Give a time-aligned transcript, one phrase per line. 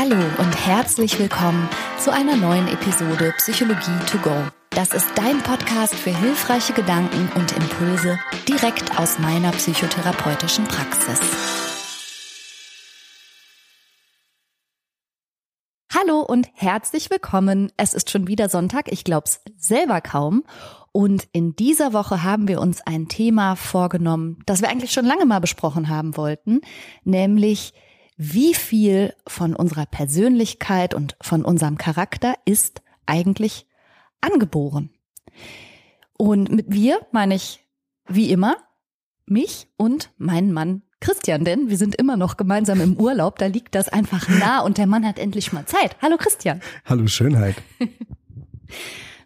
[0.00, 4.30] Hallo und herzlich willkommen zu einer neuen Episode Psychologie to go.
[4.70, 8.16] Das ist dein Podcast für hilfreiche Gedanken und Impulse
[8.46, 11.18] direkt aus meiner psychotherapeutischen Praxis.
[15.92, 17.72] Hallo und herzlich willkommen.
[17.76, 20.44] Es ist schon wieder Sonntag, ich glaub's selber kaum.
[20.92, 25.26] Und in dieser Woche haben wir uns ein Thema vorgenommen, das wir eigentlich schon lange
[25.26, 26.60] mal besprochen haben wollten,
[27.02, 27.72] nämlich
[28.18, 33.66] wie viel von unserer Persönlichkeit und von unserem Charakter ist eigentlich
[34.20, 34.90] angeboren.
[36.16, 37.64] Und mit wir meine ich
[38.08, 38.56] wie immer
[39.24, 43.76] mich und meinen Mann Christian, denn wir sind immer noch gemeinsam im Urlaub, da liegt
[43.76, 45.96] das einfach nah und der Mann hat endlich mal Zeit.
[46.02, 46.60] Hallo Christian.
[46.84, 47.54] Hallo Schönheit.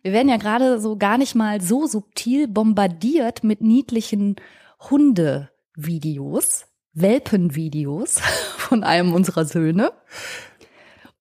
[0.02, 4.34] Wir werden ja gerade so gar nicht mal so subtil bombardiert mit niedlichen
[4.90, 8.20] Hundevideos, Welpenvideos
[8.58, 9.92] von einem unserer Söhne.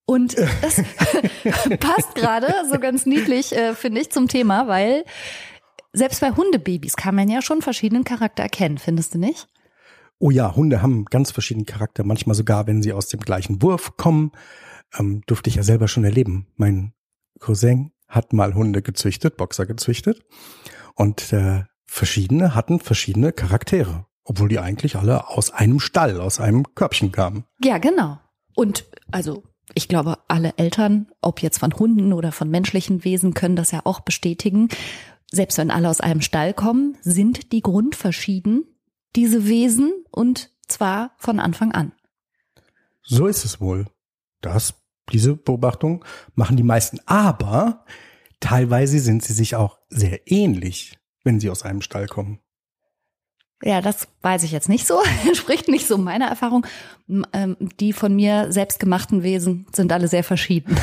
[0.05, 0.75] Und das
[1.79, 5.05] passt gerade so ganz niedlich, äh, finde ich, zum Thema, weil
[5.93, 9.47] selbst bei Hundebabys kann man ja schon verschiedenen Charakter erkennen, findest du nicht?
[10.19, 13.97] Oh ja, Hunde haben ganz verschiedene Charakter, manchmal sogar, wenn sie aus dem gleichen Wurf
[13.97, 14.31] kommen.
[14.97, 16.47] Ähm, durfte ich ja selber schon erleben.
[16.57, 16.93] Mein
[17.39, 20.23] Cousin hat mal Hunde gezüchtet, Boxer gezüchtet.
[20.95, 26.75] Und äh, verschiedene hatten verschiedene Charaktere, obwohl die eigentlich alle aus einem Stall, aus einem
[26.75, 27.45] Körbchen kamen.
[27.63, 28.19] Ja, genau.
[28.55, 33.55] Und also ich glaube, alle Eltern, ob jetzt von Hunden oder von menschlichen Wesen, können
[33.55, 34.69] das ja auch bestätigen.
[35.31, 38.65] Selbst wenn alle aus einem Stall kommen, sind die grundverschieden,
[39.15, 41.93] diese Wesen, und zwar von Anfang an.
[43.03, 43.87] So ist es wohl.
[44.41, 44.73] Das,
[45.11, 46.03] diese Beobachtung
[46.35, 46.99] machen die meisten.
[47.05, 47.85] Aber
[48.39, 52.39] teilweise sind sie sich auch sehr ähnlich, wenn sie aus einem Stall kommen.
[53.63, 54.99] Ja, das weiß ich jetzt nicht so.
[55.27, 56.65] Entspricht nicht so meiner Erfahrung.
[57.33, 60.77] Ähm, die von mir selbstgemachten Wesen sind alle sehr verschieden.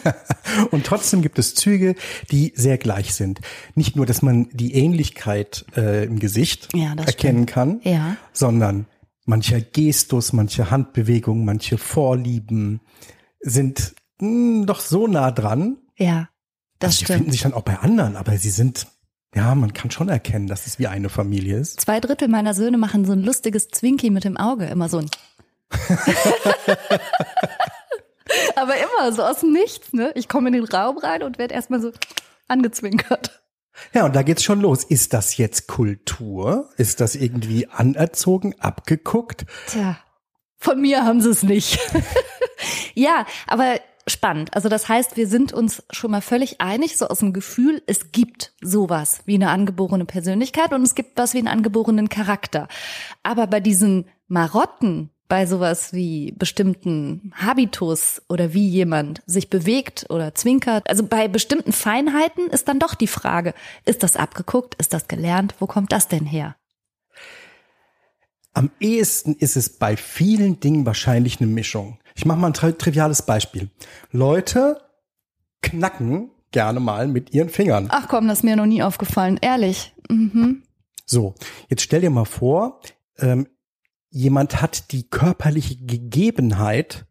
[0.70, 1.94] Und trotzdem gibt es Züge,
[2.30, 3.40] die sehr gleich sind.
[3.74, 7.50] Nicht nur, dass man die Ähnlichkeit äh, im Gesicht ja, erkennen stimmt.
[7.50, 8.16] kann, ja.
[8.32, 8.86] sondern
[9.24, 12.80] mancher Gestus, manche Handbewegung, manche Vorlieben
[13.40, 15.78] sind mh, hm, doch so nah dran.
[15.96, 16.28] Ja,
[16.78, 17.06] das also stimmt.
[17.06, 18.86] Sie finden sich dann auch bei anderen, aber sie sind
[19.34, 21.80] ja, man kann schon erkennen, dass es wie eine Familie ist.
[21.80, 25.10] Zwei Drittel meiner Söhne machen so ein lustiges Zwinki mit dem Auge, immer so ein.
[28.56, 30.12] Aber immer so aus dem Nichts, ne?
[30.14, 31.92] Ich komme in den Raum rein und werde erstmal so
[32.48, 33.42] angezwinkert.
[33.92, 34.84] Ja, und da geht's schon los.
[34.84, 36.70] Ist das jetzt Kultur?
[36.76, 39.46] Ist das irgendwie anerzogen, abgeguckt?
[39.66, 39.98] Tja,
[40.58, 41.78] von mir haben sie es nicht.
[42.94, 44.54] ja, aber spannend.
[44.54, 48.12] Also das heißt, wir sind uns schon mal völlig einig, so aus dem Gefühl, es
[48.12, 52.68] gibt sowas wie eine angeborene Persönlichkeit und es gibt was wie einen angeborenen Charakter.
[53.22, 60.34] Aber bei diesen Marotten, bei sowas wie bestimmten Habitus oder wie jemand sich bewegt oder
[60.34, 63.54] zwinkert, also bei bestimmten Feinheiten ist dann doch die Frage,
[63.84, 66.56] ist das abgeguckt, ist das gelernt, wo kommt das denn her?
[68.52, 71.98] Am ehesten ist es bei vielen Dingen wahrscheinlich eine Mischung.
[72.14, 73.70] Ich mache mal ein tri triviales Beispiel.
[74.10, 74.80] Leute
[75.62, 77.88] knacken gerne mal mit ihren Fingern.
[77.90, 79.94] Ach komm, das ist mir noch nie aufgefallen, ehrlich.
[80.08, 80.62] Mhm.
[81.04, 81.34] So,
[81.68, 82.80] jetzt stell dir mal vor,
[83.18, 83.48] ähm,
[84.10, 87.06] jemand hat die körperliche Gegebenheit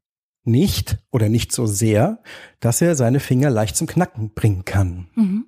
[0.46, 2.22] nicht oder nicht so sehr,
[2.60, 5.08] dass er seine Finger leicht zum Knacken bringen kann.
[5.16, 5.46] Mhm.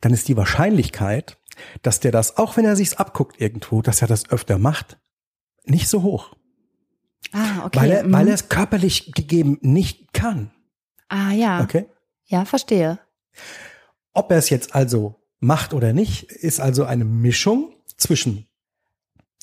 [0.00, 1.38] Dann ist die Wahrscheinlichkeit,
[1.82, 4.98] dass der das, auch wenn er sich's abguckt irgendwo, dass er das öfter macht,
[5.64, 6.34] nicht so hoch.
[7.32, 7.78] Ah, okay.
[7.78, 8.12] Weil er, mhm.
[8.12, 10.50] weil er es körperlich gegeben nicht kann.
[11.08, 11.62] Ah, ja.
[11.62, 11.86] Okay?
[12.26, 12.98] Ja, verstehe.
[14.12, 18.46] Ob er es jetzt also macht oder nicht, ist also eine Mischung zwischen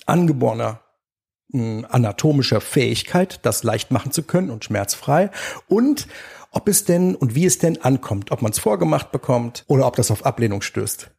[0.06, 0.82] angeborener
[1.52, 5.30] hm, anatomischer Fähigkeit, das leicht machen zu können und schmerzfrei
[5.68, 6.08] und
[6.52, 9.96] ob es denn und wie es denn ankommt, ob man es vorgemacht bekommt oder ob
[9.96, 11.12] das auf Ablehnung stößt.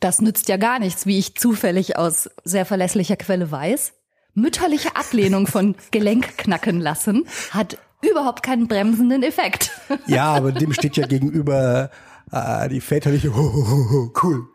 [0.00, 3.92] Das nützt ja gar nichts, wie ich zufällig aus sehr verlässlicher Quelle weiß
[4.40, 9.70] mütterliche Ablehnung von Gelenk knacken lassen hat überhaupt keinen bremsenden Effekt.
[10.06, 11.90] Ja, aber dem steht ja gegenüber
[12.32, 14.46] äh, die väterliche ho, ho, ho, cool.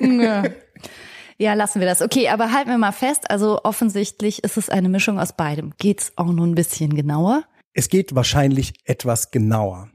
[0.00, 0.42] Ja.
[1.38, 2.02] ja, lassen wir das.
[2.02, 5.72] Okay, aber halten wir mal fest, also offensichtlich ist es eine Mischung aus beidem.
[5.78, 7.44] Geht's auch nur ein bisschen genauer?
[7.74, 9.90] Es geht wahrscheinlich etwas genauer.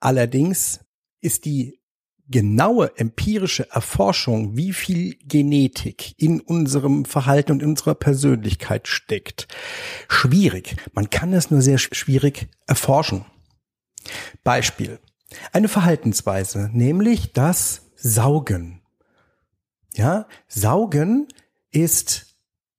[0.00, 0.80] Allerdings
[1.20, 1.80] ist die
[2.28, 9.48] genaue empirische Erforschung, wie viel Genetik in unserem Verhalten und in unserer Persönlichkeit steckt,
[10.08, 10.76] schwierig.
[10.92, 13.24] Man kann es nur sehr schwierig erforschen.
[14.42, 14.98] Beispiel.
[15.52, 18.80] Eine Verhaltensweise, nämlich das Saugen.
[19.94, 21.28] Ja, Saugen
[21.70, 22.36] ist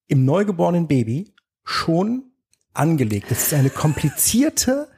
[0.07, 1.33] im neugeborenen Baby
[1.63, 2.31] schon
[2.73, 3.31] angelegt.
[3.31, 4.89] Das ist eine komplizierte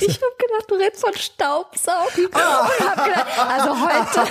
[0.00, 2.28] ich habe gedacht, du redest von Staubsaugen.
[2.32, 2.68] Ah.
[3.04, 4.30] Gedacht, also heute,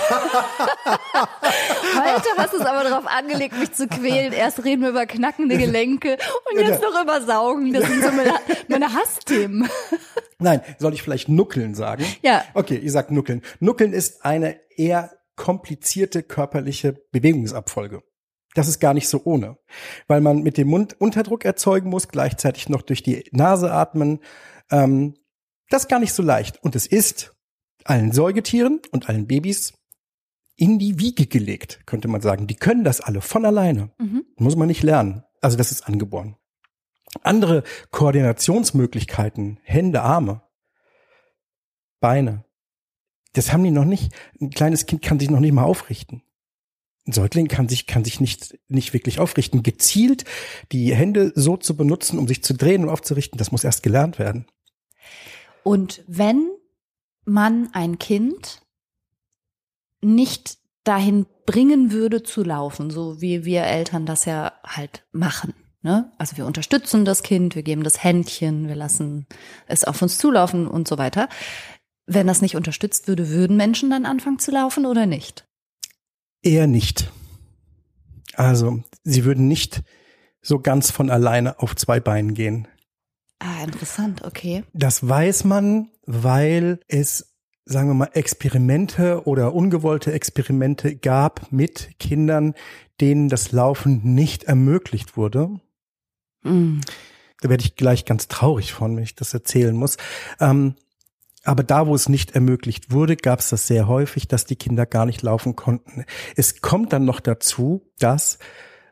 [1.94, 4.32] heute hast du es aber darauf angelegt, mich zu quälen.
[4.32, 6.18] Erst reden wir über knackende Gelenke
[6.50, 7.72] und jetzt noch über Saugen.
[7.72, 8.34] Das sind so meine,
[8.68, 9.68] meine Hassthemen.
[10.38, 12.04] Nein, soll ich vielleicht Nuckeln sagen?
[12.22, 12.44] Ja.
[12.54, 13.42] Okay, ihr sagt Nuckeln.
[13.60, 18.02] Nuckeln ist eine eher komplizierte körperliche Bewegungsabfolge.
[18.54, 19.58] Das ist gar nicht so ohne,
[20.06, 24.20] weil man mit dem Mund Unterdruck erzeugen muss, gleichzeitig noch durch die Nase atmen.
[24.70, 25.14] Ähm,
[25.70, 26.62] das ist gar nicht so leicht.
[26.62, 27.34] Und es ist
[27.84, 29.74] allen Säugetieren und allen Babys
[30.56, 32.46] in die Wiege gelegt, könnte man sagen.
[32.46, 33.90] Die können das alle von alleine.
[33.98, 34.24] Mhm.
[34.36, 35.24] Muss man nicht lernen.
[35.40, 36.36] Also das ist angeboren.
[37.22, 40.42] Andere Koordinationsmöglichkeiten, Hände, Arme,
[42.00, 42.44] Beine,
[43.34, 44.12] das haben die noch nicht.
[44.40, 46.22] Ein kleines Kind kann sich noch nicht mal aufrichten.
[47.06, 49.62] Ein Säugling kann sich, kann sich nicht, nicht wirklich aufrichten.
[49.62, 50.24] Gezielt
[50.72, 54.18] die Hände so zu benutzen, um sich zu drehen und aufzurichten, das muss erst gelernt
[54.18, 54.46] werden.
[55.64, 56.50] Und wenn
[57.24, 58.60] man ein Kind
[60.00, 65.54] nicht dahin bringen würde zu laufen, so wie wir Eltern das ja halt machen.
[65.82, 66.12] Ne?
[66.18, 69.26] Also wir unterstützen das Kind, wir geben das Händchen, wir lassen
[69.66, 71.28] es auf uns zulaufen und so weiter.
[72.06, 75.46] Wenn das nicht unterstützt würde, würden Menschen dann anfangen zu laufen oder nicht?
[76.42, 77.10] Eher nicht.
[78.34, 79.82] Also, sie würden nicht
[80.42, 82.68] so ganz von alleine auf zwei Beinen gehen.
[83.64, 84.64] Interessant, okay.
[84.72, 87.34] Das weiß man, weil es,
[87.64, 92.54] sagen wir mal, Experimente oder ungewollte Experimente gab mit Kindern,
[93.00, 95.60] denen das Laufen nicht ermöglicht wurde.
[96.42, 96.80] Mm.
[97.40, 99.96] Da werde ich gleich ganz traurig von, wenn ich das erzählen muss.
[100.40, 100.76] Ähm,
[101.44, 104.86] aber da, wo es nicht ermöglicht wurde, gab es das sehr häufig, dass die Kinder
[104.86, 106.04] gar nicht laufen konnten.
[106.36, 108.38] Es kommt dann noch dazu, dass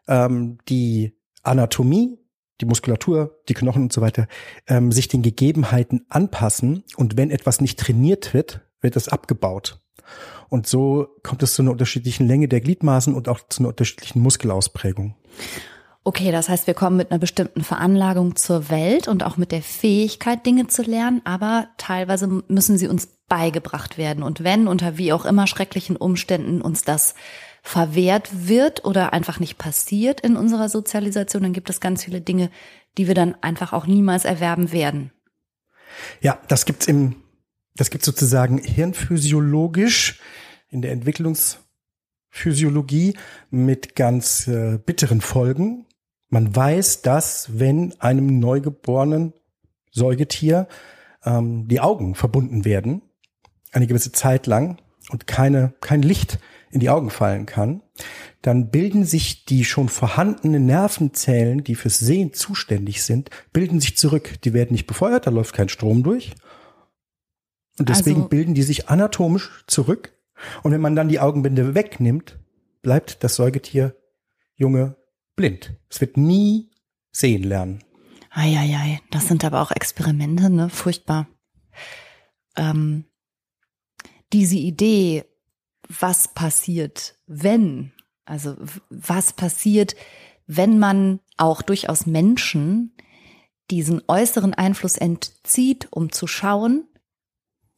[0.06, 2.18] ähm, die Anatomie,
[2.62, 4.26] die Muskulatur, die Knochen und so weiter
[4.66, 9.80] ähm, sich den Gegebenheiten anpassen und wenn etwas nicht trainiert wird, wird es abgebaut.
[10.48, 14.20] Und so kommt es zu einer unterschiedlichen Länge der Gliedmaßen und auch zu einer unterschiedlichen
[14.20, 15.16] Muskelausprägung.
[16.04, 19.62] Okay, das heißt, wir kommen mit einer bestimmten Veranlagung zur Welt und auch mit der
[19.62, 24.24] Fähigkeit, Dinge zu lernen, aber teilweise müssen sie uns beigebracht werden.
[24.24, 27.14] Und wenn unter wie auch immer schrecklichen Umständen uns das
[27.62, 32.50] verwehrt wird oder einfach nicht passiert in unserer Sozialisation, dann gibt es ganz viele Dinge,
[32.98, 35.12] die wir dann einfach auch niemals erwerben werden.
[36.20, 37.14] Ja, das gibt's im,
[37.76, 40.18] das gibt's sozusagen hirnphysiologisch
[40.68, 43.16] in der Entwicklungsphysiologie
[43.50, 45.86] mit ganz äh, bitteren Folgen.
[46.28, 49.34] Man weiß, dass wenn einem neugeborenen
[49.92, 50.66] Säugetier
[51.24, 53.02] ähm, die Augen verbunden werden,
[53.70, 56.38] eine gewisse Zeit lang und keine, kein Licht
[56.70, 57.82] in die Augen fallen kann,
[58.40, 64.40] dann bilden sich die schon vorhandenen Nervenzellen, die fürs Sehen zuständig sind, bilden sich zurück.
[64.42, 66.34] Die werden nicht befeuert, da läuft kein Strom durch.
[67.78, 70.14] Und deswegen also, bilden die sich anatomisch zurück.
[70.62, 72.38] Und wenn man dann die Augenbinde wegnimmt,
[72.82, 73.96] bleibt das Säugetier
[74.56, 74.96] Junge
[75.36, 75.74] blind.
[75.88, 76.70] Es wird nie
[77.10, 77.82] sehen lernen.
[78.30, 80.70] Eieiei, das sind aber auch Experimente, ne?
[80.70, 81.28] Furchtbar.
[82.56, 83.04] Ähm,
[84.32, 85.24] diese Idee,
[85.88, 87.92] was passiert, wenn,
[88.24, 88.56] also
[88.88, 89.94] was passiert,
[90.46, 92.94] wenn man auch durchaus Menschen
[93.70, 96.84] diesen äußeren Einfluss entzieht, um zu schauen,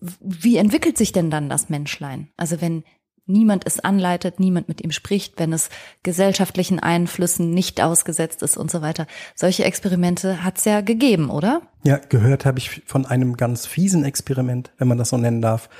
[0.01, 2.29] wie entwickelt sich denn dann das Menschlein?
[2.37, 2.85] Also wenn
[3.27, 5.71] niemand es anleitet, niemand mit ihm spricht, wenn es
[6.03, 9.07] gesellschaftlichen Einflüssen nicht ausgesetzt ist und so weiter.
[9.35, 11.63] Solche Experimente hat es ja gegeben, oder?
[11.85, 15.71] Ja, gehört habe ich von einem ganz fiesen Experiment, wenn man das so nennen darf.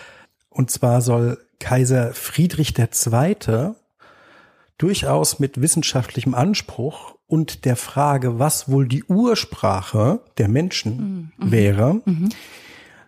[0.55, 3.73] Und zwar soll Kaiser Friedrich II.
[4.79, 11.51] durchaus mit wissenschaftlichem Anspruch und der Frage, was wohl die Ursprache der Menschen mhm.
[11.51, 12.31] wäre, mhm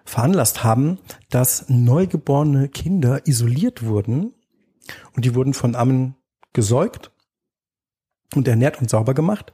[0.07, 0.99] veranlasst haben,
[1.31, 4.33] dass neugeborene Kinder isoliert wurden
[5.15, 6.15] und die wurden von Ammen
[6.53, 7.11] gesäugt
[8.35, 9.53] und ernährt und sauber gemacht.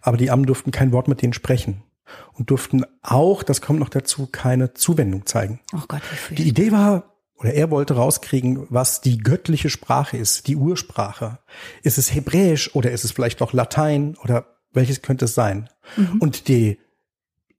[0.00, 1.82] Aber die Ammen durften kein Wort mit denen sprechen
[2.32, 5.60] und durften auch, das kommt noch dazu, keine Zuwendung zeigen.
[5.74, 10.46] Oh Gott, wie die Idee war, oder er wollte rauskriegen, was die göttliche Sprache ist,
[10.46, 11.38] die Ursprache.
[11.82, 15.68] Ist es Hebräisch oder ist es vielleicht noch Latein oder welches könnte es sein?
[15.96, 16.18] Mhm.
[16.20, 16.78] Und die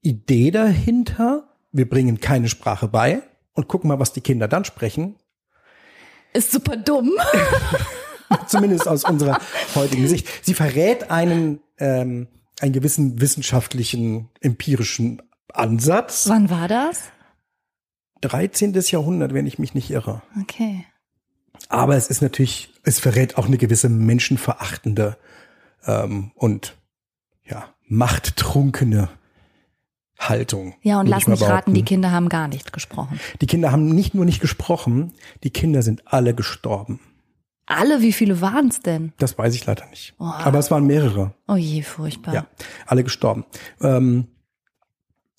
[0.02, 1.44] Idee dahinter
[1.76, 3.22] wir bringen keine Sprache bei
[3.52, 5.16] und gucken mal, was die Kinder dann sprechen.
[6.32, 7.12] Ist super dumm.
[8.48, 9.38] Zumindest aus unserer
[9.74, 10.26] heutigen Sicht.
[10.42, 12.28] Sie verrät einen, ähm,
[12.60, 15.22] einen gewissen wissenschaftlichen, empirischen
[15.52, 16.28] Ansatz.
[16.28, 17.02] Wann war das?
[18.22, 18.72] 13.
[18.72, 20.22] Jahrhundert, wenn ich mich nicht irre.
[20.40, 20.84] Okay.
[21.68, 25.16] Aber es ist natürlich, es verrät auch eine gewisse menschenverachtende
[25.86, 26.76] ähm, und
[27.44, 29.08] ja, machttrunkene
[30.18, 30.74] Haltung.
[30.82, 33.20] Ja, und lass mich raten, die Kinder haben gar nicht gesprochen.
[33.40, 35.12] Die Kinder haben nicht nur nicht gesprochen,
[35.44, 37.00] die Kinder sind alle gestorben.
[37.66, 39.12] Alle, wie viele waren es denn?
[39.18, 40.14] Das weiß ich leider nicht.
[40.18, 41.34] Aber es waren mehrere.
[41.48, 42.32] Oh je, furchtbar.
[42.32, 42.46] Ja,
[42.86, 43.44] alle gestorben.
[43.80, 44.28] Ähm,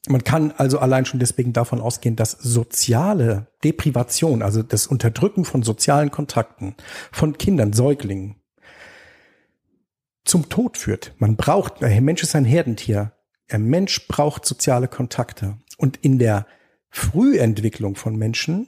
[0.10, 5.63] man kann also allein schon deswegen davon ausgehen, dass soziale Deprivation, also das Unterdrücken von
[5.63, 6.75] sozialen Kontakten
[7.12, 8.36] von Kindern, Säuglingen,
[10.24, 11.13] zum Tod führt.
[11.17, 13.13] Man braucht, der Mensch ist ein Herdentier.
[13.50, 15.57] Der Mensch braucht soziale Kontakte.
[15.77, 16.46] Und in der
[16.89, 18.67] Frühentwicklung von Menschen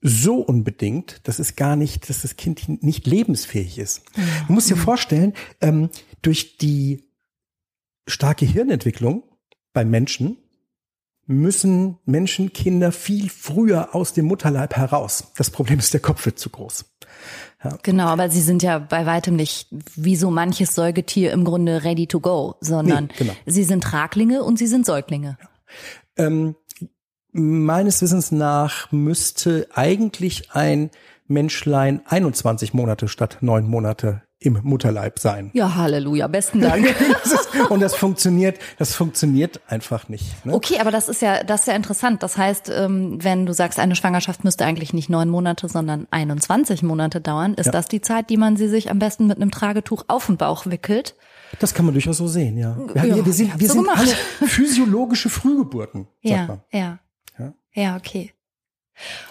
[0.00, 4.02] so unbedingt, dass es gar nicht, dass das Kind nicht lebensfähig ist.
[4.16, 5.90] Man muss sich vorstellen, ähm,
[6.22, 7.04] durch die
[8.06, 9.24] starke Hirnentwicklung
[9.72, 10.38] bei Menschen
[11.26, 15.32] müssen Menschen, Kinder viel früher aus dem Mutterleib heraus.
[15.36, 16.86] Das Problem ist, der Kopf wird zu groß.
[17.82, 22.06] Genau, aber sie sind ja bei weitem nicht wie so manches Säugetier im Grunde ready
[22.06, 23.32] to go, sondern Nee, genau.
[23.46, 25.36] sie sind Traglinge und sie sind Säuglinge.
[26.16, 26.56] Ähm,
[27.32, 30.90] meines Wissens nach müsste eigentlich ein
[31.26, 35.50] Menschlein 21 Monate statt neun Monate im Mutterleib sein.
[35.52, 36.86] Ja, Halleluja, besten Dank.
[37.22, 40.44] Das ist, und das funktioniert, das funktioniert einfach nicht.
[40.46, 40.54] Ne?
[40.54, 42.22] Okay, aber das ist ja, das ist ja interessant.
[42.22, 46.82] Das heißt, ähm, wenn du sagst, eine Schwangerschaft müsste eigentlich nicht neun Monate, sondern 21
[46.82, 47.72] Monate dauern, ist Ja.
[47.72, 50.64] das die Zeit, die man sie sich am besten mit einem Tragetuch auf den Bauch
[50.66, 51.14] wickelt?
[51.58, 52.76] Das kann man durchaus so sehen, ja.
[52.94, 54.14] Wir, Ja, wir, sind, wir so sind alle
[54.48, 56.98] physiologische Frühgeburten, Ja, ja,
[57.74, 57.96] Ja.
[57.96, 58.32] okay.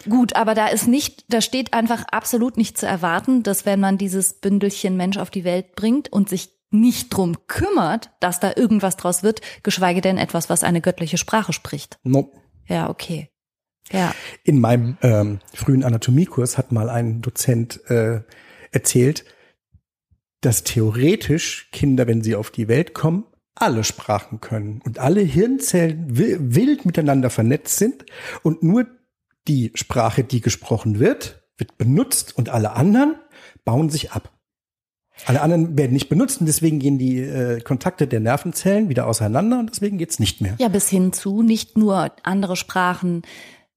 [0.08, 3.98] Gut, aber da ist nicht, da steht einfach absolut nicht zu erwarten, dass wenn man
[3.98, 8.98] dieses Bündelchen Mensch auf die Welt bringt und sich nicht drum kümmert, dass da irgendwas
[8.98, 12.00] draus wird, geschweige denn etwas, was eine göttliche Sprache spricht.
[12.04, 12.32] No.
[12.68, 13.30] Ja, okay.
[13.92, 14.14] Ja.
[14.44, 18.22] In meinem ähm, frühen Anatomiekurs hat mal ein Dozent äh,
[18.72, 19.26] erzählt,
[20.42, 23.26] dass theoretisch Kinder, wenn sie auf die Welt kommen,
[23.60, 28.06] alle Sprachen können und alle Hirnzellen wi- wild miteinander vernetzt sind
[28.44, 28.88] und nur
[29.48, 33.16] die Sprache, die gesprochen wird, wird benutzt und alle anderen
[33.66, 34.32] bauen sich ab.
[35.26, 39.60] Alle anderen werden nicht benutzt und deswegen gehen die äh, Kontakte der Nervenzellen wieder auseinander
[39.60, 40.56] und deswegen geht's nicht mehr.
[40.60, 43.24] Ja, bis hin zu nicht nur andere Sprachen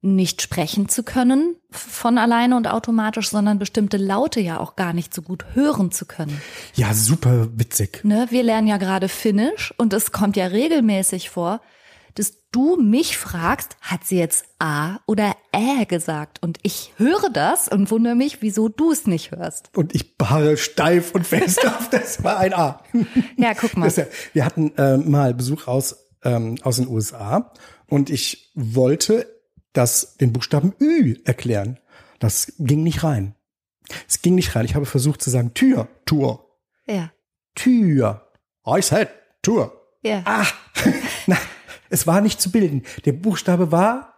[0.03, 5.15] nicht sprechen zu können von alleine und automatisch, sondern bestimmte Laute ja auch gar nicht
[5.15, 6.43] so gut hören zu können.
[6.75, 8.01] Ja, super witzig.
[8.03, 8.27] Ne?
[8.31, 11.61] Wir lernen ja gerade Finnisch und es kommt ja regelmäßig vor,
[12.17, 16.43] dass du mich fragst, hat sie jetzt A oder Ä gesagt?
[16.43, 19.71] Und ich höre das und wundere mich, wieso du es nicht hörst.
[19.75, 22.83] Und ich beharre steif und fest auf, das war ein A.
[23.37, 23.91] Ja, guck mal.
[23.91, 27.53] Ja, wir hatten äh, mal Besuch aus, ähm, aus den USA
[27.87, 29.32] und ich wollte
[29.73, 31.79] das, den Buchstaben Ü erklären.
[32.19, 33.35] Das ging nicht rein.
[34.09, 34.65] Es ging nicht rein.
[34.65, 36.49] Ich habe versucht zu sagen Tür, Tour,
[36.87, 37.11] Ja,
[37.55, 38.29] Tür.
[38.67, 39.09] I said
[39.43, 39.73] Tour.
[40.03, 40.23] ja.
[40.25, 40.47] Ah,
[41.27, 41.37] na,
[41.91, 42.83] es war nicht zu bilden.
[43.05, 44.09] Der Buchstabe war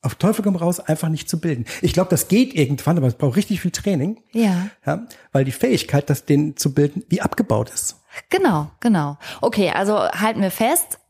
[0.00, 1.64] auf Teufel komm raus einfach nicht zu bilden.
[1.82, 4.22] Ich glaube, das geht irgendwann, aber es braucht richtig viel Training.
[4.32, 4.68] Ja.
[4.86, 7.96] Ja, weil die Fähigkeit, das den zu bilden, wie abgebaut ist.
[8.30, 9.18] Genau, genau.
[9.40, 11.00] Okay, also halten wir fest,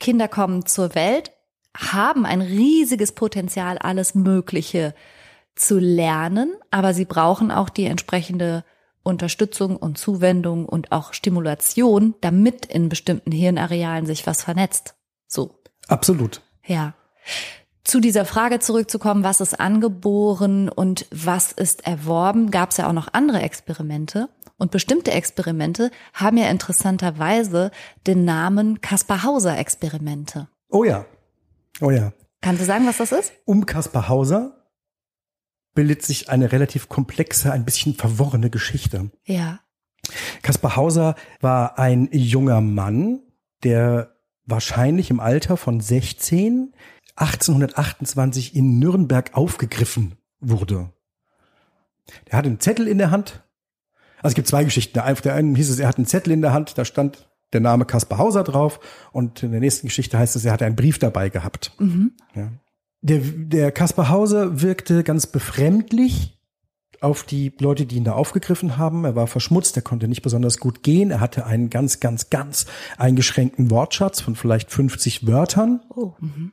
[0.00, 1.30] Kinder kommen zur Welt,
[1.76, 4.94] haben ein riesiges Potenzial, alles Mögliche
[5.54, 8.64] zu lernen, aber sie brauchen auch die entsprechende
[9.02, 14.94] Unterstützung und Zuwendung und auch Stimulation, damit in bestimmten Hirnarealen sich was vernetzt.
[15.26, 15.54] So,
[15.88, 16.42] Absolut.
[16.64, 16.94] ja.
[17.84, 22.92] Zu dieser Frage zurückzukommen, was ist angeboren und was ist erworben, gab es ja auch
[22.92, 24.28] noch andere Experimente.
[24.58, 27.70] Und bestimmte Experimente haben ja interessanterweise
[28.06, 30.48] den Namen Kaspar-Hauser-Experimente.
[30.68, 31.06] Oh ja.
[31.80, 32.12] Oh ja.
[32.40, 33.32] Kannst du sagen, was das ist?
[33.44, 34.70] Um Kaspar Hauser
[35.74, 39.10] bildet sich eine relativ komplexe, ein bisschen verworrene Geschichte.
[39.24, 39.60] Ja.
[40.42, 43.20] Kaspar Hauser war ein junger Mann,
[43.62, 46.72] der wahrscheinlich im Alter von 16
[47.18, 50.92] 1828 in Nürnberg aufgegriffen wurde.
[52.26, 53.42] Er hatte einen Zettel in der Hand.
[54.18, 54.98] Also es gibt zwei Geschichten.
[55.00, 57.60] Auf der einen hieß es, er hat einen Zettel in der Hand, da stand der
[57.60, 58.80] Name Kaspar Hauser drauf.
[59.12, 61.72] Und in der nächsten Geschichte heißt es, er hatte einen Brief dabei gehabt.
[62.34, 62.52] Ja.
[63.00, 66.34] Der, der Kaspar Hauser wirkte ganz befremdlich
[67.00, 69.04] auf die Leute, die ihn da aufgegriffen haben.
[69.04, 71.10] Er war verschmutzt, er konnte nicht besonders gut gehen.
[71.10, 75.80] Er hatte einen ganz, ganz, ganz eingeschränkten Wortschatz von vielleicht 50 Wörtern.
[75.94, 76.14] Oh.
[76.18, 76.52] Mhm.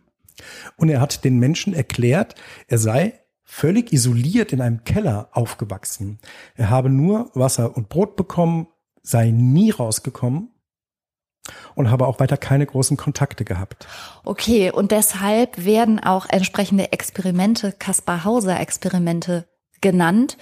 [0.77, 2.35] Und er hat den Menschen erklärt,
[2.67, 6.19] er sei völlig isoliert in einem Keller aufgewachsen.
[6.55, 8.67] Er habe nur Wasser und Brot bekommen,
[9.01, 10.49] sei nie rausgekommen
[11.75, 13.87] und habe auch weiter keine großen Kontakte gehabt.
[14.23, 19.47] Okay, und deshalb werden auch entsprechende Experimente, Kaspar-Hauser-Experimente
[19.81, 20.37] genannt.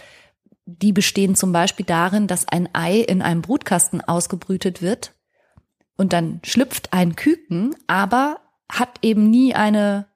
[0.65, 5.13] Die bestehen zum Beispiel darin, dass ein Ei in einem Brutkasten ausgebrütet wird.
[5.97, 8.37] Und dann schlüpft ein Küken, aber
[8.69, 10.07] hat eben nie eine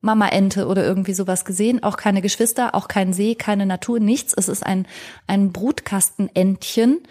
[0.00, 4.32] Mama-Ente oder irgendwie sowas gesehen, auch keine Geschwister, auch kein See, keine Natur, nichts.
[4.32, 4.86] Es ist ein,
[5.26, 7.02] ein Brutkastenentchen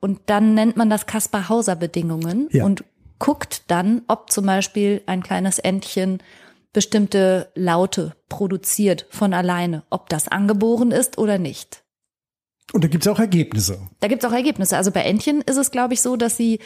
[0.00, 2.64] und dann nennt man das Kaspar-Hauser-Bedingungen ja.
[2.64, 2.84] und
[3.18, 6.22] guckt dann, ob zum Beispiel ein kleines Entchen
[6.72, 11.82] bestimmte Laute produziert von alleine, ob das angeboren ist oder nicht.
[12.72, 13.80] Und da gibt's auch Ergebnisse.
[14.00, 14.76] Da gibt's auch Ergebnisse.
[14.76, 16.60] Also bei Entchen ist es, glaube ich, so, dass sie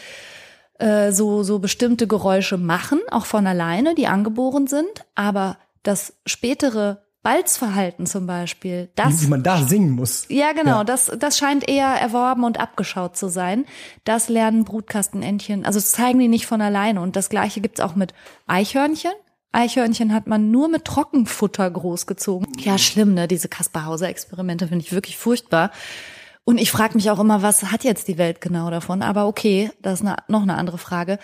[0.78, 7.04] äh, so, so bestimmte Geräusche machen, auch von alleine, die angeboren sind, aber das spätere
[7.22, 9.20] Balzverhalten zum Beispiel, das.
[9.20, 10.26] Wie, wie man da singen muss.
[10.28, 10.84] Ja, genau, ja.
[10.84, 13.64] das, das scheint eher erworben und abgeschaut zu sein.
[14.04, 17.00] Das lernen Brutkastenentchen, also das zeigen die nicht von alleine.
[17.00, 18.12] Und das gleiche gibt's auch mit
[18.46, 19.12] Eichhörnchen.
[19.52, 22.48] Eichhörnchen hat man nur mit Trockenfutter großgezogen.
[22.58, 23.28] Ja, schlimm, ne?
[23.28, 25.70] Diese Kaspar-Hauser-Experimente finde ich wirklich furchtbar.
[26.44, 29.02] Und ich frage mich auch immer, was hat jetzt die Welt genau davon?
[29.02, 31.18] Aber okay, das ist eine, noch eine andere Frage.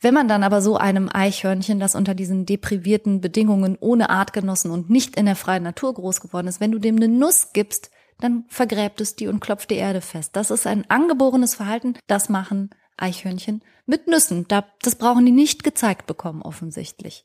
[0.00, 4.90] Wenn man dann aber so einem Eichhörnchen, das unter diesen deprivierten Bedingungen ohne Artgenossen und
[4.90, 8.44] nicht in der freien Natur groß geworden ist, wenn du dem eine Nuss gibst, dann
[8.48, 10.36] vergräbt es die und klopft die Erde fest.
[10.36, 11.94] Das ist ein angeborenes Verhalten.
[12.06, 14.46] Das machen Eichhörnchen mit Nüssen.
[14.48, 17.24] Das brauchen die nicht gezeigt bekommen, offensichtlich.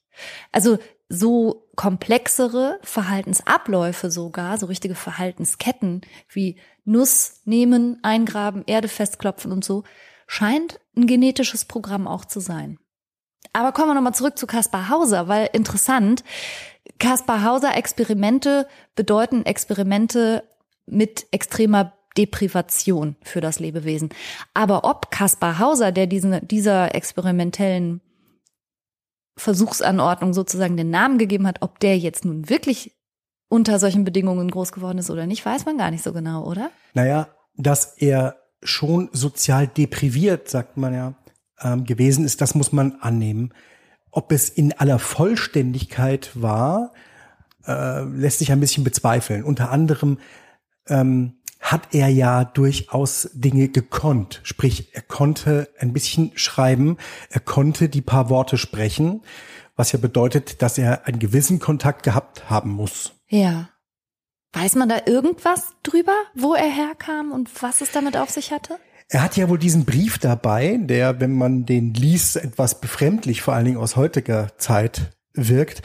[0.53, 0.77] Also
[1.09, 9.83] so komplexere Verhaltensabläufe sogar, so richtige Verhaltensketten wie Nuss nehmen, eingraben, Erde festklopfen und so,
[10.27, 12.79] scheint ein genetisches Programm auch zu sein.
[13.53, 16.23] Aber kommen wir nochmal zurück zu Kaspar Hauser, weil interessant,
[16.99, 20.43] Kaspar Hauser Experimente bedeuten Experimente
[20.85, 24.09] mit extremer Deprivation für das Lebewesen.
[24.53, 28.01] Aber ob Kaspar Hauser, der diesen, dieser experimentellen
[29.37, 32.94] Versuchsanordnung sozusagen den Namen gegeben hat, ob der jetzt nun wirklich
[33.55, 36.71] unter solchen Bedingungen groß geworden ist oder nicht, weiß man gar nicht so genau, oder?
[36.93, 41.13] Naja, dass er schon sozial depriviert, sagt man ja,
[41.61, 43.53] ähm, gewesen ist, das muss man annehmen.
[44.11, 46.91] Ob es in aller Vollständigkeit war,
[47.65, 49.43] äh, lässt sich ein bisschen bezweifeln.
[49.43, 50.17] Unter anderem
[50.87, 54.41] ähm, hat er ja durchaus Dinge gekonnt.
[54.43, 56.97] Sprich, er konnte ein bisschen schreiben,
[57.29, 59.21] er konnte die paar Worte sprechen,
[59.77, 63.14] was ja bedeutet, dass er einen gewissen Kontakt gehabt haben muss.
[63.27, 63.69] Ja.
[64.53, 68.79] Weiß man da irgendwas drüber, wo er herkam und was es damit auf sich hatte?
[69.09, 73.53] Er hat ja wohl diesen Brief dabei, der, wenn man den liest, etwas befremdlich, vor
[73.53, 75.81] allen Dingen aus heutiger Zeit wirkt.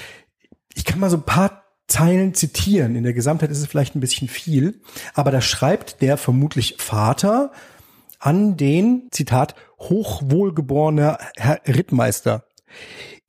[0.74, 2.94] Ich kann mal so ein paar Zeilen zitieren.
[2.94, 4.80] In der Gesamtheit ist es vielleicht ein bisschen viel,
[5.12, 7.52] aber da schreibt der vermutlich Vater
[8.20, 12.44] an den, Zitat, hochwohlgeborener Herr Rittmeister.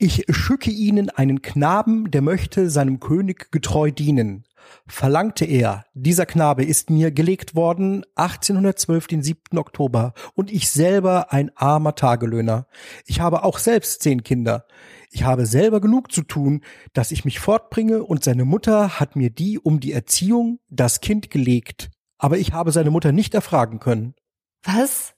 [0.03, 4.45] Ich schicke Ihnen einen Knaben, der möchte seinem König getreu dienen.
[4.87, 9.59] Verlangte er, dieser Knabe ist mir gelegt worden 1812, den 7.
[9.59, 12.65] Oktober, und ich selber ein armer Tagelöhner.
[13.05, 14.65] Ich habe auch selbst zehn Kinder.
[15.11, 19.29] Ich habe selber genug zu tun, dass ich mich fortbringe und seine Mutter hat mir
[19.29, 21.91] die um die Erziehung das Kind gelegt.
[22.17, 24.15] Aber ich habe seine Mutter nicht erfragen können.
[24.63, 25.13] Was?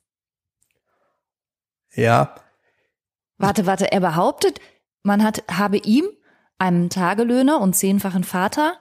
[1.93, 2.35] Ja.
[3.37, 4.59] Warte, warte, er behauptet,
[5.03, 6.05] man hat, habe ihm,
[6.57, 8.77] einem Tagelöhner und zehnfachen Vater,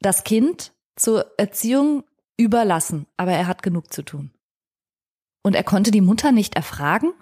[0.00, 2.04] das Kind zur Erziehung
[2.36, 4.30] überlassen, aber er hat genug zu tun.
[5.42, 7.12] Und er konnte die Mutter nicht erfragen?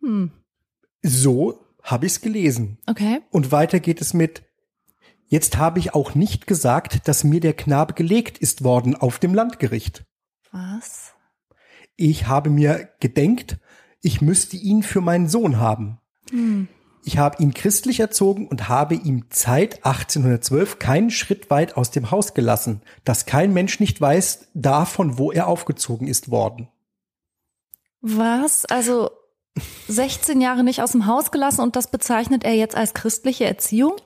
[0.00, 0.32] Hm.
[1.02, 2.78] So habe ich es gelesen.
[2.86, 3.20] Okay.
[3.30, 4.42] Und weiter geht es mit,
[5.26, 9.34] jetzt habe ich auch nicht gesagt, dass mir der Knabe gelegt ist worden auf dem
[9.34, 10.04] Landgericht.
[10.50, 11.14] Was?
[11.96, 13.58] Ich habe mir gedenkt,
[14.00, 16.00] ich müsste ihn für meinen Sohn haben.
[16.30, 16.68] Hm.
[17.04, 22.10] Ich habe ihn christlich erzogen und habe ihm seit 1812 keinen Schritt weit aus dem
[22.10, 26.68] Haus gelassen, dass kein Mensch nicht weiß davon, wo er aufgezogen ist worden.
[28.00, 28.64] Was?
[28.66, 29.10] Also
[29.88, 33.96] 16 Jahre nicht aus dem Haus gelassen und das bezeichnet er jetzt als christliche Erziehung?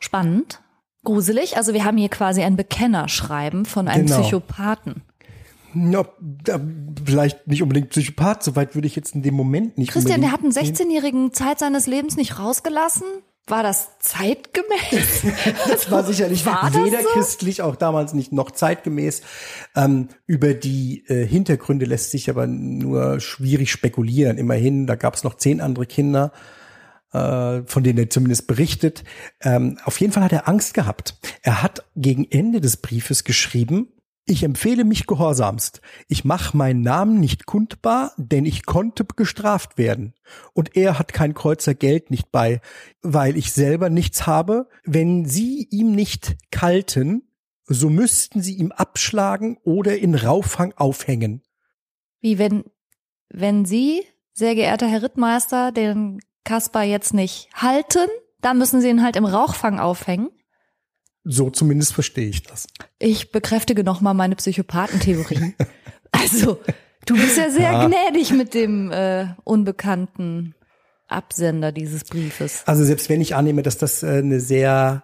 [0.00, 0.60] Spannend.
[1.04, 1.56] Gruselig.
[1.56, 4.20] Also wir haben hier quasi ein Bekennerschreiben von einem genau.
[4.20, 5.02] Psychopathen.
[5.76, 6.04] Ja,
[7.04, 9.92] vielleicht nicht unbedingt Psychopath, soweit würde ich jetzt in dem Moment nicht.
[9.92, 13.06] Christian, der hat einen 16-jährigen Zeit seines Lebens nicht rausgelassen?
[13.48, 15.22] War das zeitgemäß?
[15.68, 17.08] das war sicherlich war weder so?
[17.12, 19.22] christlich, auch damals nicht noch zeitgemäß.
[19.76, 24.38] Ähm, über die äh, Hintergründe lässt sich aber nur schwierig spekulieren.
[24.38, 26.32] Immerhin, da gab es noch zehn andere Kinder,
[27.12, 29.04] äh, von denen er zumindest berichtet.
[29.42, 31.14] Ähm, auf jeden Fall hat er Angst gehabt.
[31.42, 33.92] Er hat gegen Ende des Briefes geschrieben,
[34.26, 35.80] ich empfehle mich gehorsamst.
[36.08, 40.14] Ich mach meinen Namen nicht kundbar, denn ich konnte gestraft werden.
[40.52, 42.60] Und er hat kein Kreuzer Geld nicht bei,
[43.02, 44.68] weil ich selber nichts habe.
[44.84, 47.22] Wenn sie ihm nicht kalten,
[47.66, 51.42] so müssten sie ihm abschlagen oder in Rauffang aufhängen.
[52.20, 52.64] Wie wenn
[53.28, 58.08] wenn Sie, sehr geehrter Herr Rittmeister, den Kaspar jetzt nicht halten,
[58.40, 60.30] dann müssen Sie ihn halt im Rauchfang aufhängen.
[61.28, 62.68] So zumindest verstehe ich das.
[63.00, 65.54] Ich bekräftige nochmal meine Psychopathentheorie.
[66.12, 66.60] also,
[67.04, 67.86] du bist ja sehr ja.
[67.88, 70.54] gnädig mit dem äh, unbekannten
[71.08, 72.62] Absender dieses Briefes.
[72.66, 75.02] Also selbst wenn ich annehme, dass das äh, eine sehr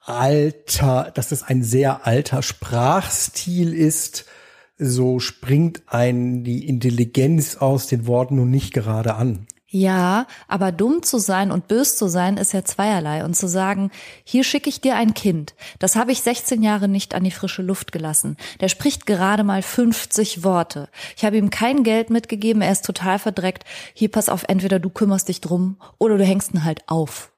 [0.00, 4.26] alter, dass das ein sehr alter Sprachstil ist,
[4.76, 9.46] so springt ein die Intelligenz aus den Worten nun nicht gerade an.
[9.72, 13.24] Ja, aber dumm zu sein und bös zu sein ist ja zweierlei.
[13.24, 13.92] Und zu sagen,
[14.24, 17.62] hier schicke ich dir ein Kind, das habe ich 16 Jahre nicht an die frische
[17.62, 18.36] Luft gelassen.
[18.58, 20.88] Der spricht gerade mal 50 Worte.
[21.16, 23.64] Ich habe ihm kein Geld mitgegeben, er ist total verdreckt.
[23.94, 27.30] Hier pass auf, entweder du kümmerst dich drum oder du hängst ihn halt auf.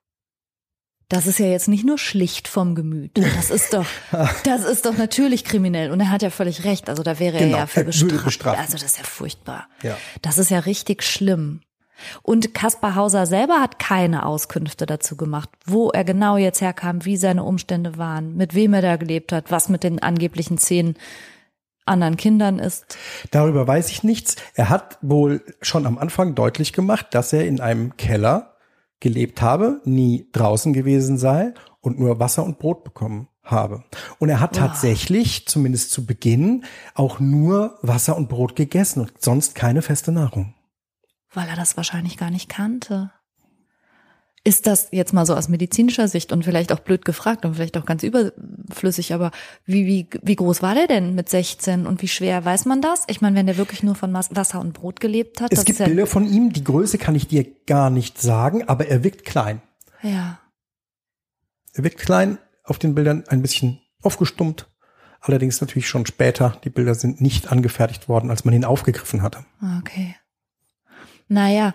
[1.10, 3.10] Das ist ja jetzt nicht nur schlicht vom Gemüt.
[3.12, 3.84] Das ist doch,
[4.44, 5.90] das ist doch natürlich kriminell.
[5.90, 6.88] Und er hat ja völlig recht.
[6.88, 8.58] Also da wäre genau, er ja für bestraft.
[8.58, 9.68] Also das ist ja furchtbar.
[9.82, 9.98] Ja.
[10.22, 11.60] Das ist ja richtig schlimm.
[12.22, 17.16] Und Kaspar Hauser selber hat keine Auskünfte dazu gemacht, wo er genau jetzt herkam, wie
[17.16, 20.94] seine Umstände waren, mit wem er da gelebt hat, was mit den angeblichen zehn
[21.84, 22.96] anderen Kindern ist.
[23.30, 24.36] Darüber weiß ich nichts.
[24.54, 28.56] Er hat wohl schon am Anfang deutlich gemacht, dass er in einem Keller
[29.00, 33.82] gelebt habe, nie draußen gewesen sei und nur Wasser und Brot bekommen habe.
[34.20, 39.56] Und er hat tatsächlich, zumindest zu Beginn, auch nur Wasser und Brot gegessen und sonst
[39.56, 40.54] keine feste Nahrung
[41.34, 43.10] weil er das wahrscheinlich gar nicht kannte.
[44.44, 47.76] Ist das jetzt mal so aus medizinischer Sicht und vielleicht auch blöd gefragt und vielleicht
[47.76, 49.30] auch ganz überflüssig, aber
[49.66, 53.04] wie, wie, wie groß war der denn mit 16 und wie schwer weiß man das?
[53.06, 55.52] Ich meine, wenn der wirklich nur von Wasser und Brot gelebt hat.
[55.52, 58.88] Es gibt ja Bilder von ihm, die Größe kann ich dir gar nicht sagen, aber
[58.88, 59.62] er wirkt klein.
[60.02, 60.40] Ja.
[61.74, 64.68] Er wirkt klein, auf den Bildern ein bisschen aufgestummt.
[65.20, 66.60] Allerdings natürlich schon später.
[66.64, 69.44] Die Bilder sind nicht angefertigt worden, als man ihn aufgegriffen hatte.
[69.78, 70.16] Okay.
[71.32, 71.72] Naja,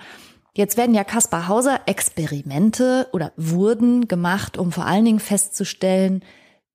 [0.53, 6.23] jetzt werden ja Kaspar Hauser Experimente oder wurden gemacht, um vor allen Dingen festzustellen,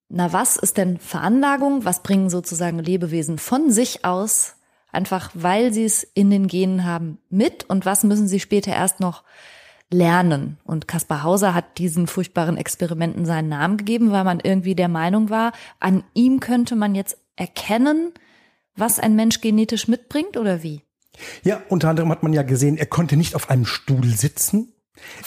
[0.09, 1.85] na was ist denn Veranlagung?
[1.85, 4.57] Was bringen sozusagen Lebewesen von sich aus,
[4.91, 8.99] einfach weil sie es in den Genen haben, mit und was müssen sie später erst
[8.99, 9.23] noch
[9.89, 10.57] lernen?
[10.65, 15.29] Und Kaspar Hauser hat diesen furchtbaren Experimenten seinen Namen gegeben, weil man irgendwie der Meinung
[15.29, 18.11] war, an ihm könnte man jetzt erkennen,
[18.75, 20.82] was ein Mensch genetisch mitbringt oder wie?
[21.43, 24.73] Ja, unter anderem hat man ja gesehen, er konnte nicht auf einem Stuhl sitzen.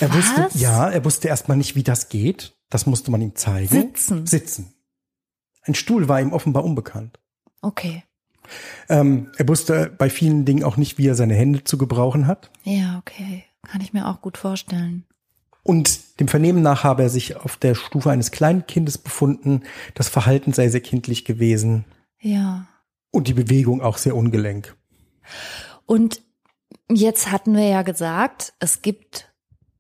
[0.01, 0.17] Er Was?
[0.17, 2.55] wusste, ja, er wusste erstmal nicht, wie das geht.
[2.71, 3.69] Das musste man ihm zeigen.
[3.69, 4.27] Sitzen.
[4.27, 4.75] Sitzen.
[5.63, 7.19] Ein Stuhl war ihm offenbar unbekannt.
[7.63, 8.05] Okay.
[8.89, 12.51] Ähm, er wusste bei vielen Dingen auch nicht, wie er seine Hände zu gebrauchen hat.
[12.63, 13.45] Ja, okay.
[13.67, 15.05] Kann ich mir auch gut vorstellen.
[15.65, 19.63] Und dem Vernehmen nach habe er sich auf der Stufe eines kleinen Kindes befunden.
[19.95, 21.85] Das Verhalten sei sehr kindlich gewesen.
[22.21, 22.69] Ja.
[23.11, 24.77] Und die Bewegung auch sehr ungelenk.
[25.87, 26.21] Und
[26.91, 29.33] jetzt hatten wir ja gesagt, es gibt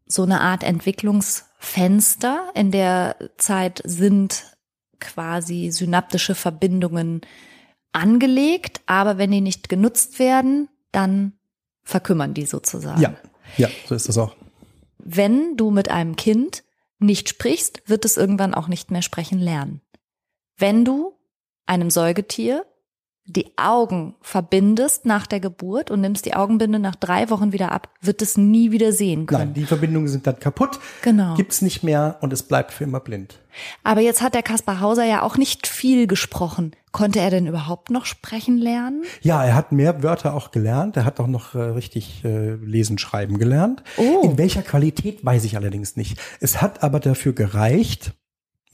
[0.06, 2.50] so eine Art Entwicklungsfenster.
[2.54, 4.56] In der Zeit sind
[5.00, 7.20] quasi synaptische Verbindungen
[7.92, 11.32] angelegt, aber wenn die nicht genutzt werden, dann
[11.82, 13.00] verkümmern die sozusagen.
[13.00, 13.14] Ja,
[13.56, 14.34] ja, so ist das auch.
[14.98, 16.64] Wenn du mit einem Kind
[16.98, 19.80] nicht sprichst, wird es irgendwann auch nicht mehr sprechen lernen.
[20.56, 21.14] Wenn du
[21.66, 22.64] einem Säugetier
[23.26, 27.88] die Augen verbindest nach der Geburt und nimmst die Augenbinde nach drei Wochen wieder ab,
[28.00, 29.46] wird es nie wieder sehen können.
[29.46, 31.34] Nein, die Verbindungen sind dann kaputt, genau.
[31.34, 33.40] gibt's nicht mehr und es bleibt für immer blind.
[33.82, 36.72] Aber jetzt hat der Kaspar Hauser ja auch nicht viel gesprochen.
[36.92, 39.02] Konnte er denn überhaupt noch sprechen lernen?
[39.22, 40.96] Ja, er hat mehr Wörter auch gelernt.
[40.96, 43.82] Er hat auch noch äh, richtig äh, lesen, schreiben gelernt.
[43.96, 44.22] Oh.
[44.22, 46.18] In welcher Qualität weiß ich allerdings nicht.
[46.40, 48.12] Es hat aber dafür gereicht,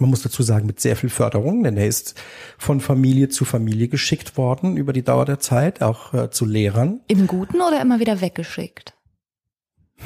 [0.03, 2.21] man muss dazu sagen, mit sehr viel Förderung, denn er ist
[2.59, 7.01] von Familie zu Familie geschickt worden über die Dauer der Zeit, auch äh, zu Lehrern.
[7.09, 8.95] Im Guten oder immer wieder weggeschickt?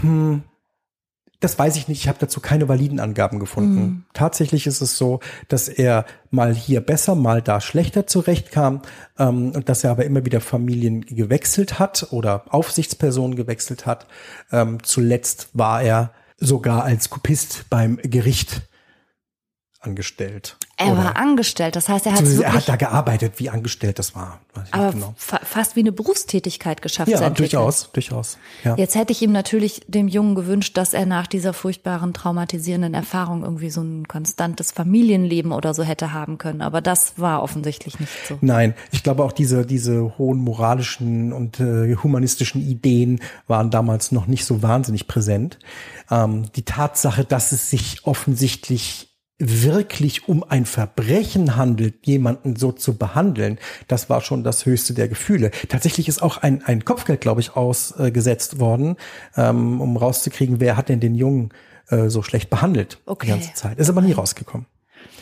[0.00, 0.44] Hm,
[1.40, 2.00] das weiß ich nicht.
[2.00, 3.80] Ich habe dazu keine validen Angaben gefunden.
[3.80, 4.04] Mhm.
[4.14, 8.82] Tatsächlich ist es so, dass er mal hier besser, mal da schlechter zurechtkam
[9.18, 14.06] ähm, und dass er aber immer wieder Familien gewechselt hat oder Aufsichtspersonen gewechselt hat.
[14.50, 18.62] Ähm, zuletzt war er sogar als Kopist beim Gericht
[19.87, 20.57] angestellt.
[20.79, 24.14] Er Oder war angestellt, das heißt, er hat er hat da gearbeitet, wie angestellt das
[24.14, 24.40] war.
[24.72, 25.14] aber genau.
[25.16, 27.09] fa fast wie eine Berufstätigkeit geschafft.
[27.09, 28.37] Ja, durchaus, durchaus.
[28.62, 28.77] Ja.
[28.77, 33.42] Jetzt hätte ich ihm natürlich dem Jungen gewünscht, dass er nach dieser furchtbaren traumatisierenden Erfahrung
[33.42, 36.61] irgendwie so ein konstantes Familienleben oder so hätte haben können.
[36.61, 38.37] Aber das war offensichtlich nicht so.
[38.42, 44.27] Nein, ich glaube auch diese diese hohen moralischen und äh, humanistischen Ideen waren damals noch
[44.27, 45.59] nicht so wahnsinnig präsent.
[46.11, 52.96] Ähm, die Tatsache, dass es sich offensichtlich wirklich um ein Verbrechen handelt, jemanden so zu
[52.96, 55.51] behandeln, das war schon das höchste der Gefühle.
[55.68, 58.96] Tatsächlich ist auch ein, ein Kopfgeld, glaube ich, ausgesetzt worden,
[59.37, 61.51] ähm, um rauszukriegen, wer hat denn den Jungen
[61.88, 63.27] äh, so schlecht behandelt Okay.
[63.27, 63.79] die ganze Zeit.
[63.79, 64.66] Ist aber nie rausgekommen.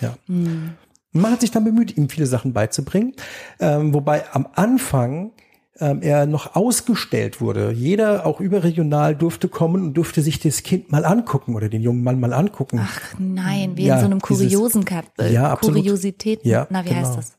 [0.01, 0.17] Ja.
[0.27, 3.15] Man hat sich dann bemüht, ihm viele Sachen beizubringen,
[3.61, 5.33] ähm, wobei am Anfang
[5.81, 7.73] ähm, er noch ausgestellt wurde.
[7.73, 12.03] Jeder, auch überregional, durfte kommen und durfte sich das Kind mal angucken oder den jungen
[12.05, 12.81] Mann mal angucken.
[12.83, 15.79] Ach nein, wie Ja, in so einem dieses- Kuriosenkap äh, Ja, absolut.
[15.81, 16.49] Kuriositäten.
[16.49, 17.01] Ja, Na, wie genau.
[17.01, 17.33] heißt das?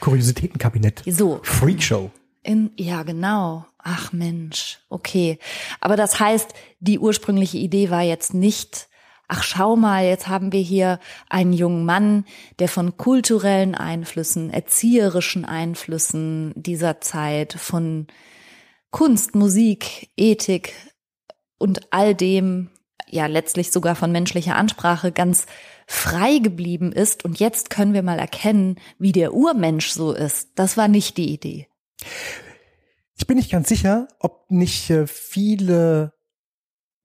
[0.00, 1.02] Kuriositätenkabinett.
[1.06, 1.40] So.
[1.42, 2.10] Freakshow.
[2.42, 3.64] In, ja, genau.
[3.78, 5.38] Ach Mensch, okay.
[5.80, 8.88] Aber das heißt, die ursprüngliche Idee war jetzt nicht,
[9.28, 12.24] ach schau mal, jetzt haben wir hier einen jungen Mann,
[12.58, 18.06] der von kulturellen Einflüssen, erzieherischen Einflüssen dieser Zeit, von
[18.90, 20.72] Kunst, Musik, Ethik
[21.58, 22.70] und all dem,
[23.08, 25.46] ja letztlich sogar von menschlicher Ansprache ganz
[25.86, 27.24] frei geblieben ist.
[27.24, 30.50] Und jetzt können wir mal erkennen, wie der Urmensch so ist.
[30.56, 31.68] Das war nicht die Idee.
[33.16, 36.12] Ich bin nicht ganz sicher, ob nicht äh, viele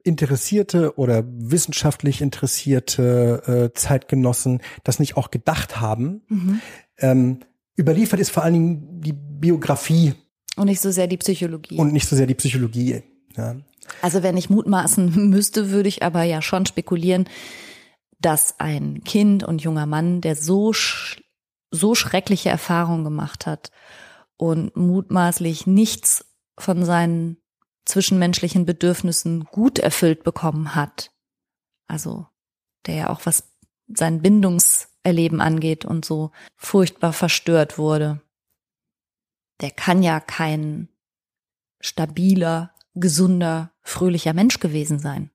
[0.09, 6.23] interessierte oder wissenschaftlich interessierte äh, Zeitgenossen das nicht auch gedacht haben.
[6.27, 6.61] Mhm.
[6.97, 7.39] Ähm,
[7.77, 10.13] überliefert ist vor allen Dingen die Biografie
[10.57, 11.77] Und nicht so sehr die Psychologie.
[11.77, 13.03] und nicht so sehr die Psychologie.
[13.37, 13.55] Ja.
[14.01, 17.29] also wenn ich mutmaßen müsste, würde ich aber ja schon spekulieren,
[18.19, 21.21] dass ein Kind und junger Mann, der so, sch
[21.71, 23.71] so schreckliche Erfahrungen gemacht hat
[24.37, 26.25] und mutmaßlich nichts
[26.57, 27.37] von seinen
[27.89, 31.11] zwischenmenschlichen Bedürfnissen gut erfüllt bekommen hat,
[31.87, 32.27] also
[32.85, 33.51] der ja auch was
[33.87, 38.21] sein Bindungserleben angeht und so furchtbar verstört wurde,
[39.61, 40.89] der kann ja kein
[41.81, 45.31] stabiler, gesunder, fröhlicher Mensch gewesen sein.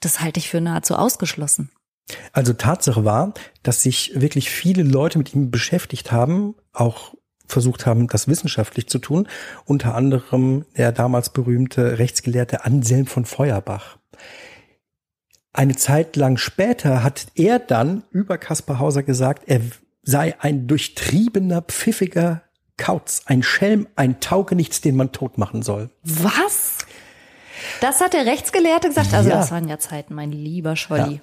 [0.00, 1.70] Das halte ich für nahezu ausgeschlossen.
[2.32, 7.14] Also Tatsache war, dass sich wirklich viele Leute mit ihm beschäftigt haben, auch
[7.48, 9.26] versucht haben, das wissenschaftlich zu tun.
[9.64, 13.98] Unter anderem der damals berühmte Rechtsgelehrte Anselm von Feuerbach.
[15.52, 19.60] Eine Zeit lang später hat er dann über Kaspar Hauser gesagt, er
[20.02, 22.42] sei ein durchtriebener, pfiffiger
[22.76, 25.90] Kauz, ein Schelm, ein Taugenichts, den man tot machen soll.
[26.04, 26.78] Was?
[27.80, 29.12] Das hat der Rechtsgelehrte gesagt?
[29.12, 29.36] Also Ja.
[29.36, 31.20] das waren ja Zeiten, mein lieber Scholli.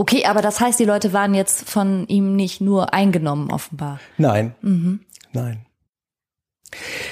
[0.00, 3.98] Okay, aber das heißt, die Leute waren jetzt von ihm nicht nur eingenommen, offenbar.
[4.16, 4.54] Nein,
[5.32, 5.66] nein.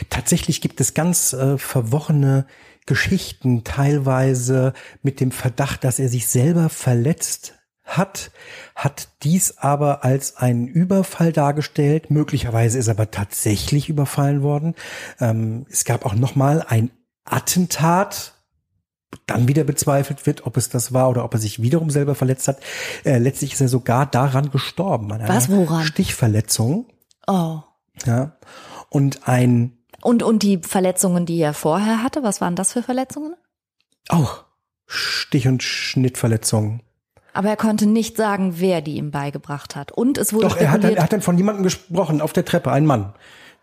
[0.09, 2.47] Tatsächlich gibt es ganz äh, verworrene
[2.87, 4.73] Geschichten, teilweise
[5.03, 8.31] mit dem Verdacht, dass er sich selber verletzt hat,
[8.77, 12.11] hat dies aber als einen Überfall dargestellt.
[12.13, 14.77] Möglicherweise ist er aber tatsächlich überfallen worden.
[15.19, 16.91] Ähm, es gab auch noch mal ein
[17.25, 18.36] Attentat,
[19.27, 22.49] dann wieder bezweifelt wird, ob es das war oder ob er sich wiederum selber verletzt
[22.49, 22.59] hat.
[23.05, 25.11] Äh, letztlich ist er sogar daran gestorben.
[25.13, 25.85] An einer Was, woran?
[25.85, 26.87] Stichverletzung.
[27.27, 27.61] Oh.
[28.05, 28.37] Ja.
[28.91, 33.35] Und ein, Und, und die Verletzungen, die er vorher hatte, was waren das für Verletzungen?
[34.09, 34.45] auch
[34.87, 36.81] Stich- und Schnittverletzungen.
[37.33, 39.91] Aber er konnte nicht sagen, wer die ihm beigebracht hat.
[39.93, 42.45] Und es wurde Doch, er hat, dann, er hat dann von jemandem gesprochen auf der
[42.45, 43.13] Treppe, ein Mann,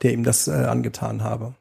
[0.01, 1.55] der ihm das äh, angetan habe.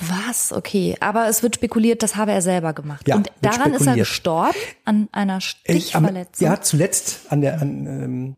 [0.00, 0.52] Was?
[0.52, 0.96] Okay.
[1.00, 3.06] Aber es wird spekuliert, das habe er selber gemacht.
[3.08, 4.56] Ja, Und daran ist er gestorben?
[4.84, 6.46] An einer Stichverletzung?
[6.46, 8.36] Ja, zuletzt an der, an, ähm,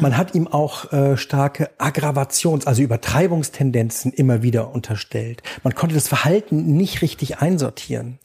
[0.00, 5.42] man hat ihm auch äh, starke Aggravations-, also Übertreibungstendenzen immer wieder unterstellt.
[5.62, 8.18] Man konnte das Verhalten nicht richtig einsortieren.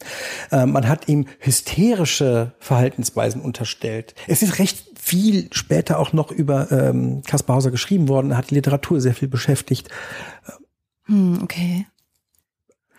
[0.51, 4.15] Äh, man hat ihm hysterische Verhaltensweisen unterstellt.
[4.27, 8.55] Es ist recht viel später auch noch über ähm, Kaspar Hauser geschrieben worden, hat die
[8.55, 9.89] Literatur sehr viel beschäftigt.
[11.05, 11.85] Hm, okay.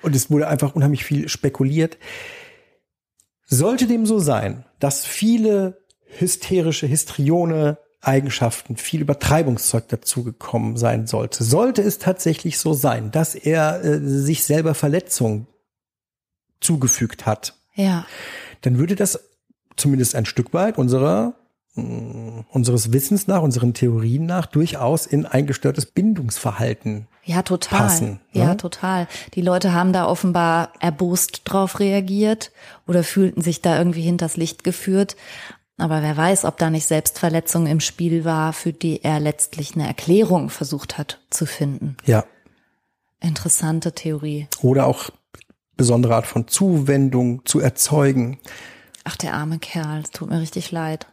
[0.07, 1.99] Und es wurde einfach unheimlich viel spekuliert.
[3.45, 5.83] Sollte dem so sein, dass viele
[6.19, 13.85] hysterische, histrione Eigenschaften, viel Übertreibungszeug dazugekommen sein sollte, sollte es tatsächlich so sein, dass er
[13.85, 15.49] äh, sich selber Verletzungen
[16.61, 18.07] zugefügt hat, Ja.
[18.61, 19.19] dann würde das
[19.77, 21.35] zumindest ein Stück weit unserer
[21.77, 27.79] unseres Wissens nach, unseren Theorien nach durchaus in ein gestörtes Bindungsverhalten Ja, total.
[27.79, 28.57] passen, ja, ne?
[28.57, 29.07] total.
[29.35, 32.51] Die Leute haben da offenbar erbost drauf reagiert
[32.87, 35.17] oder fühlten sich da irgendwie hinters Licht geführt.
[35.77, 39.87] Aber wer weiß, ob da nicht Selbstverletzung im Spiel war, für die er letztlich eine
[39.87, 41.99] Erklärung versucht hat zu finden.
[42.07, 42.25] Ja.
[43.21, 44.49] Interessante Theorie.
[44.63, 45.11] Oder auch
[45.77, 48.39] besondere Art von Zuwendung zu erzeugen.
[49.05, 51.07] Ach, der arme Kerl, es tut mir richtig leid.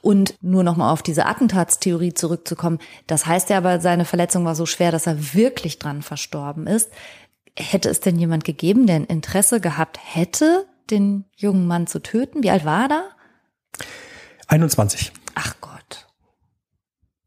[0.00, 2.78] Und nur noch mal auf diese Attentatstheorie zurückzukommen.
[3.06, 6.90] Das heißt ja aber, seine Verletzung war so schwer, dass er wirklich dran verstorben ist.
[7.58, 12.42] Hätte es denn jemand gegeben, der ein Interesse gehabt hätte, den jungen Mann zu töten?
[12.42, 13.02] Wie alt war er da?
[14.48, 15.12] 21.
[15.34, 16.08] Ach Gott.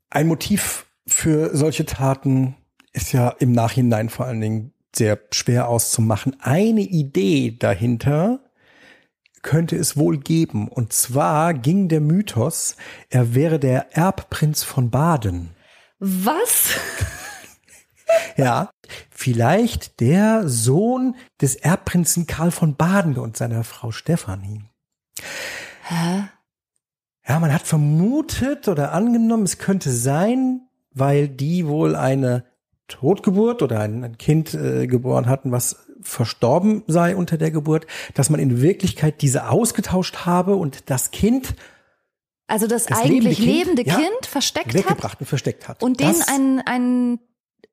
[0.09, 2.55] Ein Motiv für solche Taten
[2.93, 6.37] ist ja im Nachhinein vor allen Dingen sehr schwer auszumachen.
[6.39, 8.39] Eine Idee dahinter
[9.45, 10.67] könnte es wohl geben.
[10.67, 12.75] Und zwar ging der Mythos,
[13.09, 15.55] er wäre der Erbprinz von Baden.
[15.99, 16.71] Was?
[18.37, 18.69] Ja,
[19.09, 24.61] vielleicht der Sohn des Erbprinzen Karl von Baden und seiner Frau Stefanie.
[25.83, 26.25] Hä?
[27.27, 32.45] Ja, man hat vermutet oder angenommen, es könnte sein, weil die wohl eine
[32.87, 38.39] Totgeburt oder ein, Kind äh, geboren hatten, was verstorben sei unter der Geburt, dass man
[38.39, 41.55] in Wirklichkeit diese ausgetauscht habe und das Kind
[42.47, 45.81] Also das, Das eigentlich lebende lebende Kind, Kind, ja, versteckt hat weggebracht und versteckt hat.
[45.81, 47.19] und denen das, ein, ein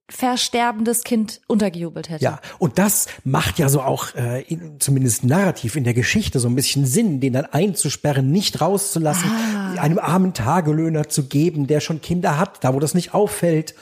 [0.09, 2.23] versterbendes Kind untergejubelt hätte.
[2.25, 6.49] Ja, und das macht ja so auch äh, in, zumindest narrativ in der Geschichte so
[6.49, 9.81] ein bisschen Sinn, den dann einzusperren, nicht rauszulassen, Ah.
[9.81, 13.75] einem armen Tagelöhner zu geben, der schon Kinder hat, da wo das nicht auffällt.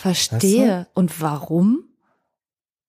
[0.00, 0.86] Verstehe.
[0.94, 1.84] Und warum?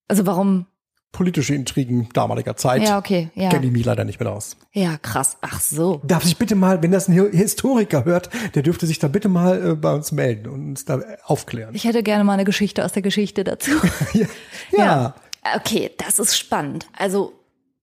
[0.08, 0.68] Also warum?
[1.12, 2.84] Politische Intrigen damaliger Zeit.
[2.84, 3.50] Ja, okay, ja.
[3.50, 4.58] Kenne ich mich leider nicht mehr aus.
[4.74, 5.38] Ja, krass.
[5.42, 6.02] Ach so.
[6.04, 9.28] Darf sich bitte mal, wenn das ein Hi- Historiker hört, der dürfte sich da bitte
[9.28, 11.74] mal äh, bei uns melden und uns da aufklären.
[11.74, 13.72] Ich hätte gerne mal eine Geschichte aus der Geschichte dazu.
[14.14, 14.28] ja.
[14.72, 15.16] ja.
[15.56, 16.86] Okay, das ist spannend.
[16.96, 17.34] Also,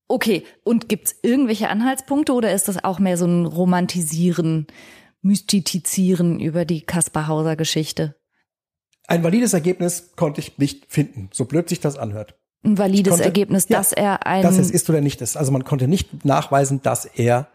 [0.07, 0.45] okay.
[0.63, 4.69] Und gibt's irgendwelche Anhaltspunkte oder ist das auch mehr so ein Romantisieren,
[5.21, 8.15] Mystizieren über die Kaspar Hauser Geschichte?
[9.09, 12.35] Ein valides Ergebnis konnte ich nicht finden, so blöd sich das anhört.
[12.65, 14.43] Ein valides konnte- Ergebnis, ja, dass er ein.
[14.43, 15.37] dass es ist oder nicht ist.
[15.37, 17.49] Also man konnte nicht nachweisen, dass er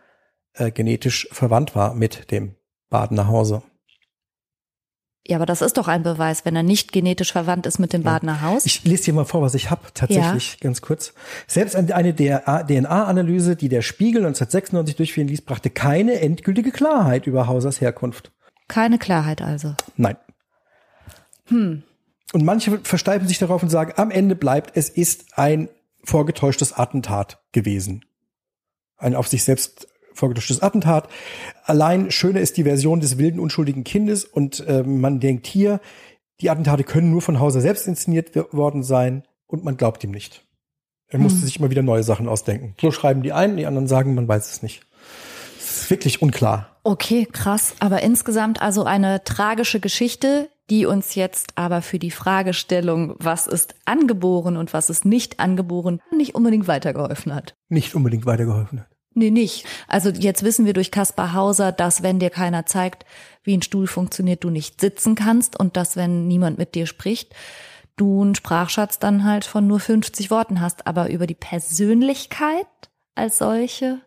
[0.53, 2.55] äh, genetisch verwandt war mit dem
[2.89, 3.61] Badener Hause.
[5.27, 8.03] ja, aber das ist doch ein Beweis, wenn er nicht genetisch verwandt ist mit dem
[8.03, 8.65] Badener Haus.
[8.65, 11.13] Ich lese dir mal vor, was ich habe, tatsächlich ganz kurz.
[11.47, 17.81] Selbst eine DNA-Analyse, die der Spiegel 1996 durchführen ließ, brachte keine endgültige Klarheit über Hausers
[17.81, 18.31] Herkunft.
[18.67, 19.75] Keine Klarheit also.
[19.97, 20.15] Nein.
[21.51, 21.83] Hm.
[22.33, 25.69] Und manche versteifen sich darauf und sagen, am Ende bleibt, es ist ein
[26.03, 28.05] vorgetäuschtes Attentat gewesen.
[28.97, 31.09] Ein auf sich selbst vorgetäuschtes Attentat.
[31.63, 35.79] Allein schöner ist die Version des wilden, unschuldigen Kindes und äh, man denkt hier,
[36.41, 40.45] die Attentate können nur von Hauser selbst inszeniert worden sein und man glaubt ihm nicht.
[41.07, 42.73] Er musste sich immer wieder neue Sachen ausdenken.
[42.79, 44.81] So schreiben die einen, die anderen sagen, man weiß es nicht.
[45.59, 46.77] Es ist wirklich unklar.
[46.83, 47.75] Okay, krass.
[47.79, 53.75] Aber insgesamt also eine tragische Geschichte, die uns jetzt aber für die Fragestellung, was ist
[53.83, 57.53] angeboren und was ist nicht angeboren, nicht unbedingt weitergeholfen hat.
[57.67, 58.87] Nicht unbedingt weitergeholfen hat.
[59.13, 59.65] Nee, nicht.
[59.89, 63.05] Also jetzt wissen wir durch Kaspar Hauser, dass wenn dir keiner zeigt,
[63.43, 67.35] wie ein Stuhl funktioniert, du nicht sitzen kannst und dass wenn niemand mit dir spricht,
[67.97, 70.87] du einen Sprachschatz dann halt von nur 50 Worten hast.
[70.87, 72.65] Aber über die Persönlichkeit
[73.13, 73.99] als solche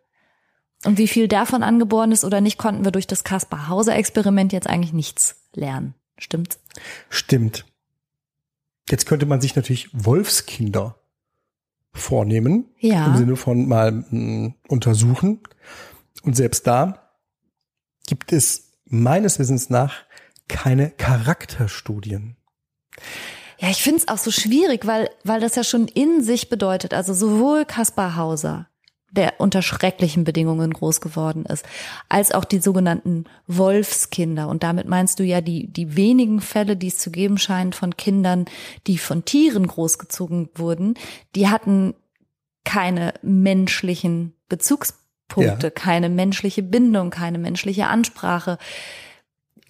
[0.87, 4.55] und wie viel davon angeboren ist oder nicht, konnten wir durch das Kaspar Hauser Experiment
[4.55, 5.94] jetzt eigentlich nichts lernen.
[6.18, 6.59] Stimmt's?
[7.09, 7.64] Stimmt.
[8.90, 10.98] Jetzt könnte man sich natürlich Wolfskinder
[11.92, 12.66] vornehmen.
[12.79, 13.07] Ja.
[13.07, 15.40] Im Sinne von mal mh, untersuchen.
[16.22, 17.11] Und selbst da
[18.07, 20.05] gibt es meines Wissens nach
[20.48, 22.37] keine Charakterstudien.
[23.59, 27.14] Ja, ich find's auch so schwierig, weil, weil das ja schon in sich bedeutet, also
[27.14, 28.68] sowohl Kaspar Hauser,
[29.16, 31.64] der unter schrecklichen Bedingungen groß geworden ist,
[32.09, 34.48] als auch die sogenannten Wolfskinder.
[34.48, 37.96] Und damit meinst du ja die, die wenigen Fälle, die es zu geben scheint von
[37.96, 38.44] Kindern,
[38.87, 40.94] die von Tieren großgezogen wurden,
[41.35, 41.94] die hatten
[42.64, 45.70] keine menschlichen Bezugspunkte, Ja.
[45.70, 48.59] keine menschliche Bindung, keine menschliche Ansprache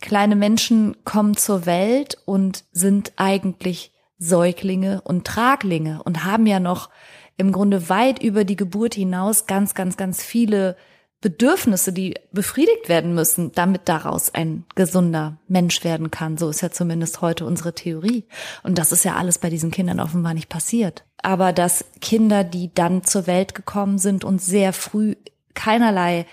[0.00, 6.90] kleine Menschen kommen zur Welt und sind eigentlich Säuglinge und Traglinge und haben ja noch
[7.36, 10.76] im Grunde weit über die Geburt hinaus ganz, ganz, ganz viele
[11.24, 16.36] Bedürfnisse, die befriedigt werden müssen, damit daraus ein gesunder Mensch werden kann.
[16.36, 18.24] So ist ja zumindest heute unsere Theorie.
[18.62, 21.04] Und das ist ja alles bei diesen Kindern offenbar nicht passiert.
[21.22, 25.16] Aber dass Kinder, die dann zur Welt gekommen sind und sehr früh
[25.54, 26.26] keinerlei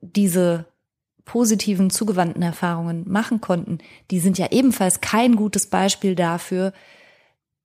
[0.00, 0.64] diese
[1.26, 3.78] positiven, zugewandten Erfahrungen machen konnten,
[4.10, 6.72] die sind ja ebenfalls kein gutes Beispiel dafür,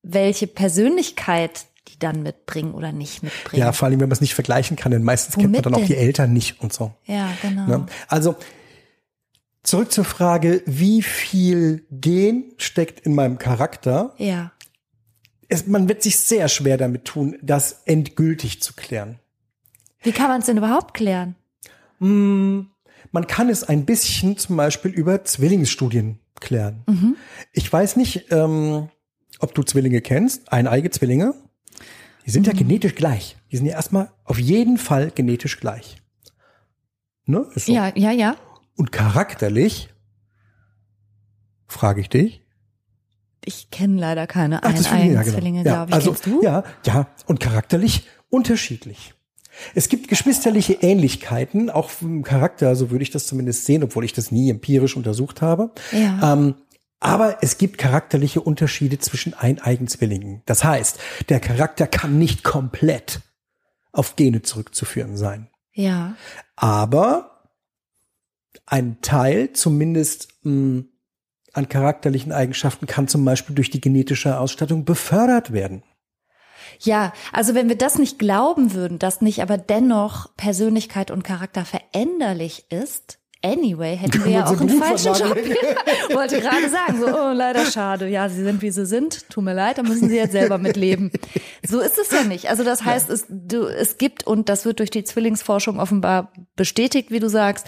[0.03, 1.67] welche Persönlichkeit
[2.03, 3.61] dann mitbringen oder nicht mitbringen.
[3.61, 5.73] Ja, vor allem, wenn man es nicht vergleichen kann, denn meistens kennt man Womit dann
[5.75, 5.87] auch denn?
[5.87, 6.93] die Eltern nicht und so.
[7.05, 7.65] ja genau.
[7.67, 7.85] Ne?
[8.07, 8.35] Also
[9.63, 14.13] zurück zur Frage, wie viel Gen steckt in meinem Charakter?
[14.17, 14.51] Ja.
[15.47, 19.19] Es, man wird sich sehr schwer damit tun, das endgültig zu klären.
[20.01, 21.35] Wie kann man es denn überhaupt klären?
[21.99, 22.61] Mm,
[23.11, 26.83] Man kann es ein bisschen zum Beispiel über Zwillingsstudien klären.
[26.87, 27.17] Mhm.
[27.53, 28.89] Ich weiß nicht, ähm,
[29.39, 31.35] ob du Zwillinge kennst, eineige Zwillinge.
[32.25, 33.37] Die sind ja genetisch gleich.
[33.51, 35.97] Die sind ja erstmal auf jeden Fall genetisch gleich.
[37.25, 37.45] Ne?
[37.55, 37.73] Ist so.
[37.73, 38.35] Ja, ja, ja.
[38.75, 39.89] Und charakterlich,
[41.67, 42.41] frage ich dich.
[43.43, 45.75] Ich kenne leider keine Ach, ich, ja, Zwillinge, genau.
[45.75, 45.95] Ja, glaube ich.
[45.95, 46.43] also, Kennst du?
[46.43, 49.13] Ja, ja, und charakterlich unterschiedlich.
[49.75, 54.13] Es gibt geschwisterliche Ähnlichkeiten, auch vom Charakter, so würde ich das zumindest sehen, obwohl ich
[54.13, 55.71] das nie empirisch untersucht habe.
[55.91, 56.33] Ja.
[56.33, 56.55] Ähm,
[57.01, 60.43] aber es gibt charakterliche Unterschiede zwischen eineigen Zwillingen.
[60.45, 60.99] Das heißt,
[61.29, 63.21] der Charakter kann nicht komplett
[63.91, 65.49] auf Gene zurückzuführen sein.
[65.73, 66.15] Ja.
[66.55, 67.49] Aber
[68.67, 70.83] ein Teil zumindest mh,
[71.53, 75.83] an charakterlichen Eigenschaften kann zum Beispiel durch die genetische Ausstattung befördert werden.
[76.79, 81.65] Ja, also wenn wir das nicht glauben würden, dass nicht aber dennoch Persönlichkeit und Charakter
[81.65, 85.35] veränderlich ist, anyway, hätten wir ja auch einen falschen Job.
[86.13, 88.07] Wollte gerade sagen, so, oh, leider schade.
[88.07, 89.29] Ja, sie sind, wie sie sind.
[89.29, 91.11] Tut mir leid, da müssen sie jetzt selber mitleben.
[91.67, 92.49] So ist es ja nicht.
[92.49, 97.11] Also das heißt, es, du, es gibt, und das wird durch die Zwillingsforschung offenbar bestätigt,
[97.11, 97.65] wie du sagst,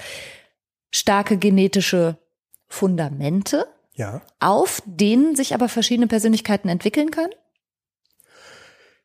[0.91, 2.17] starke genetische
[2.67, 3.65] Fundamente,
[3.95, 4.21] Ja.
[4.39, 7.34] auf denen sich aber verschiedene Persönlichkeiten entwickeln können.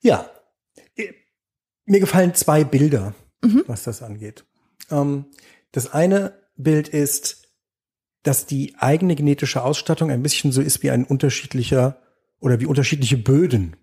[0.01, 0.31] Ja.
[1.87, 3.15] Mir gefallen zwei Bilder,
[3.67, 4.45] was das angeht.
[4.91, 5.27] Ähm,
[5.73, 7.49] das eine Bild ist,
[8.23, 11.99] dass die eigene genetische Ausstattung ein bisschen so ist wie ein unterschiedlicher
[12.41, 13.77] oder wie unterschiedliche Böden.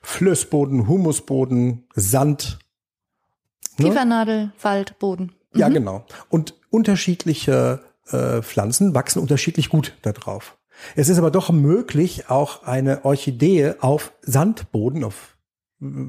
[0.00, 2.58] Flößboden, Humusboden, Sand.
[3.76, 3.88] Ne?
[3.88, 5.32] Kiefernadel, Wald, Boden.
[5.54, 6.06] Ja, genau.
[6.30, 10.56] Und unterschiedliche äh, Pflanzen wachsen unterschiedlich gut da drauf.
[10.96, 15.33] Es ist aber doch möglich, auch eine Orchidee auf Sandboden, auf,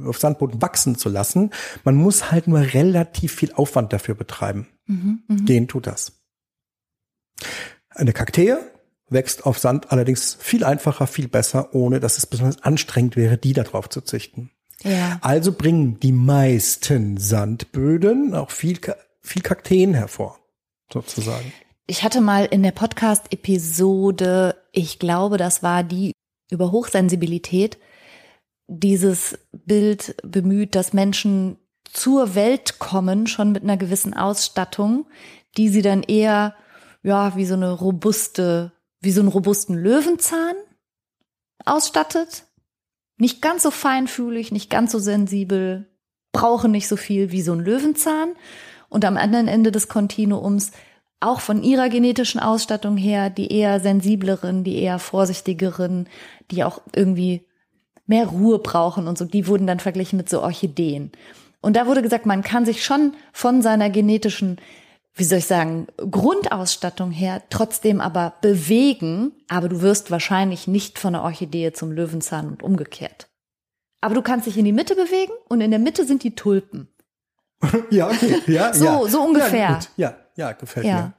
[0.05, 1.51] auf Sandboden wachsen zu lassen.
[1.83, 4.67] Man muss halt nur relativ viel Aufwand dafür betreiben.
[4.85, 5.45] Mhm, mhm.
[5.45, 6.13] Den tut das.
[7.89, 8.55] Eine Kaktee
[9.09, 13.53] wächst auf Sand allerdings viel einfacher, viel besser, ohne dass es besonders anstrengend wäre, die
[13.53, 14.51] da drauf zu züchten.
[14.83, 15.19] Ja.
[15.21, 18.79] Also bringen die meisten Sandböden auch viel,
[19.21, 20.39] viel Kakteen hervor,
[20.91, 21.53] sozusagen.
[21.87, 26.11] Ich hatte mal in der Podcast-Episode, ich glaube, das war die
[26.49, 27.77] über Hochsensibilität,
[28.67, 31.57] dieses Bild bemüht, dass Menschen
[31.91, 35.05] zur Welt kommen, schon mit einer gewissen Ausstattung,
[35.57, 36.55] die sie dann eher,
[37.03, 40.55] ja, wie so eine robuste, wie so einen robusten Löwenzahn
[41.63, 42.45] ausstattet.
[43.17, 45.89] Nicht ganz so feinfühlig, nicht ganz so sensibel,
[46.33, 48.35] brauchen nicht so viel wie so ein Löwenzahn.
[48.89, 50.71] Und am anderen Ende des Kontinuums
[51.21, 56.09] auch von ihrer genetischen Ausstattung her die eher sensibleren, die eher vorsichtigeren,
[56.51, 57.47] die auch irgendwie
[58.07, 61.11] mehr Ruhe brauchen und so, die wurden dann verglichen mit so Orchideen.
[61.61, 64.57] Und da wurde gesagt, man kann sich schon von seiner genetischen,
[65.15, 71.13] wie soll ich sagen, Grundausstattung her trotzdem aber bewegen, aber du wirst wahrscheinlich nicht von
[71.13, 73.27] der Orchidee zum Löwenzahn und umgekehrt.
[74.01, 76.87] Aber du kannst dich in die Mitte bewegen und in der Mitte sind die Tulpen.
[77.89, 78.41] Ja, okay.
[78.47, 79.07] Ja, So- ja.
[79.07, 79.79] so ungefähr.
[79.97, 80.95] Ja, ja, ja gefällt Ja.
[80.95, 81.13] mir.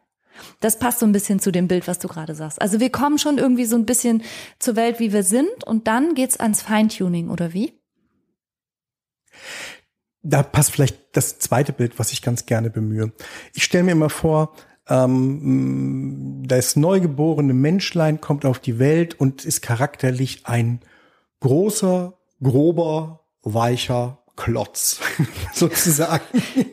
[0.60, 2.60] Das passt so ein bisschen zu dem Bild, was du gerade sagst.
[2.60, 4.22] Also wir kommen schon irgendwie so ein bisschen
[4.58, 7.72] zur Welt, wie wir sind, und dann geht's ans Feintuning, oder wie?
[10.22, 13.12] Da passt vielleicht das zweite Bild, was ich ganz gerne bemühe.
[13.54, 14.54] Ich stelle mir immer vor,
[14.88, 20.80] ähm, das neugeborene Menschlein kommt auf die Welt und ist charakterlich ein
[21.40, 25.00] großer, grober, weicher Klotz,
[25.54, 26.22] sozusagen.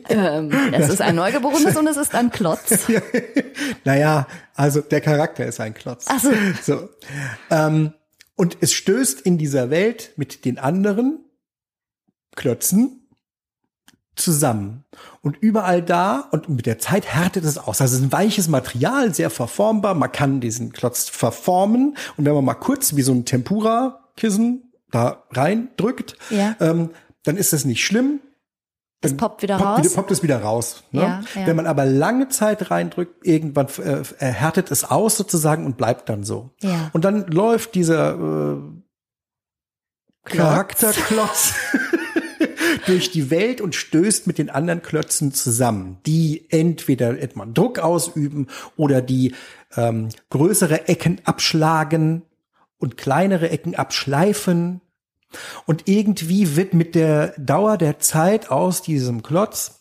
[0.08, 2.86] Ähm, es ist ein Neugeborenes und es ist ein Klotz.
[3.84, 6.06] Naja, also der Charakter ist ein Klotz.
[6.08, 6.30] Ach so.
[6.62, 6.88] so.
[7.50, 7.94] Ähm,
[8.36, 11.20] und es stößt in dieser Welt mit den anderen
[12.34, 13.08] Klötzen
[14.16, 14.84] zusammen.
[15.22, 17.80] Und überall da, und mit der Zeit härtet es aus.
[17.80, 19.94] Also es ist ein weiches Material, sehr verformbar.
[19.94, 21.96] Man kann diesen Klotz verformen.
[22.16, 26.56] Und wenn man mal kurz wie so ein Tempura-Kissen da reindrückt, Ja.
[26.60, 26.90] ähm,
[27.24, 28.20] dann ist das nicht schlimm.
[29.00, 29.84] Es poppt wieder poppt, raus.
[29.84, 30.84] Wieder, poppt es wieder raus.
[30.92, 31.02] Ne?
[31.02, 31.46] Ja, ja.
[31.46, 36.24] Wenn man aber lange Zeit reindrückt, irgendwann äh, härtet es aus sozusagen und bleibt dann
[36.24, 36.50] so.
[36.62, 36.90] Ja.
[36.94, 38.56] Und dann läuft dieser äh,
[40.24, 40.38] Klotz.
[40.38, 41.54] Charakterklotz
[42.86, 48.48] durch die Welt und stößt mit den anderen Klötzen zusammen, die entweder etwa Druck ausüben
[48.76, 49.34] oder die
[49.76, 52.22] ähm, größere Ecken abschlagen
[52.78, 54.80] und kleinere Ecken abschleifen.
[55.66, 59.80] Und irgendwie wird mit der Dauer der Zeit aus diesem Klotz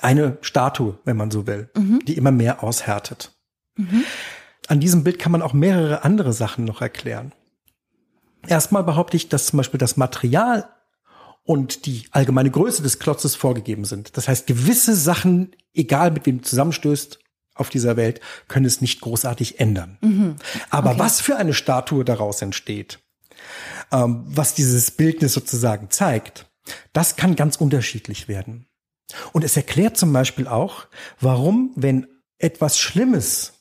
[0.00, 3.32] eine Statue, wenn man so will, die immer mehr aushärtet.
[4.68, 7.32] An diesem Bild kann man auch mehrere andere Sachen noch erklären.
[8.46, 10.68] Erstmal behaupte ich, dass zum Beispiel das Material
[11.44, 14.16] und die allgemeine Größe des Klotzes vorgegeben sind.
[14.16, 17.18] Das heißt, gewisse Sachen, egal mit wem du zusammenstößt
[17.54, 19.98] auf dieser Welt, können es nicht großartig ändern.
[20.70, 22.98] Aber was für eine Statue daraus entsteht,
[23.92, 26.46] ähm, was dieses Bildnis sozusagen zeigt,
[26.92, 28.66] das kann ganz unterschiedlich werden.
[29.32, 30.86] Und es erklärt zum Beispiel auch,
[31.20, 32.06] warum, wenn
[32.38, 33.54] etwas Schlimmes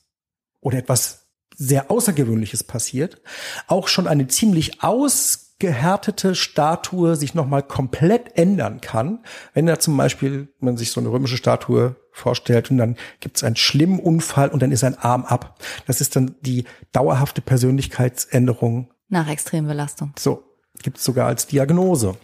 [0.60, 3.22] oder etwas sehr Außergewöhnliches passiert,
[3.68, 9.20] auch schon eine ziemlich ausgehärtete Statue sich nochmal komplett ändern kann.
[9.54, 13.44] Wenn da zum Beispiel man sich so eine römische Statue vorstellt und dann gibt es
[13.44, 15.60] einen schlimmen Unfall und dann ist ein Arm ab.
[15.86, 18.92] Das ist dann die dauerhafte Persönlichkeitsänderung.
[19.10, 20.14] Nach Extrembelastung.
[20.18, 20.44] So,
[20.82, 22.16] gibt es sogar als Diagnose.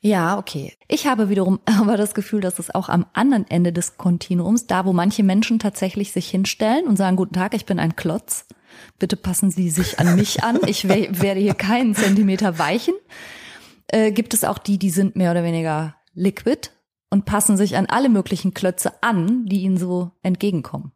[0.00, 0.74] Ja, okay.
[0.88, 4.84] Ich habe wiederum aber das Gefühl, dass es auch am anderen Ende des Kontinuums, da
[4.84, 8.46] wo manche Menschen tatsächlich sich hinstellen und sagen, guten Tag, ich bin ein Klotz,
[8.98, 12.94] bitte passen Sie sich an mich an, ich werde hier keinen Zentimeter weichen,
[13.88, 16.70] äh, gibt es auch die, die sind mehr oder weniger liquid
[17.10, 20.92] und passen sich an alle möglichen Klötze an, die ihnen so entgegenkommen.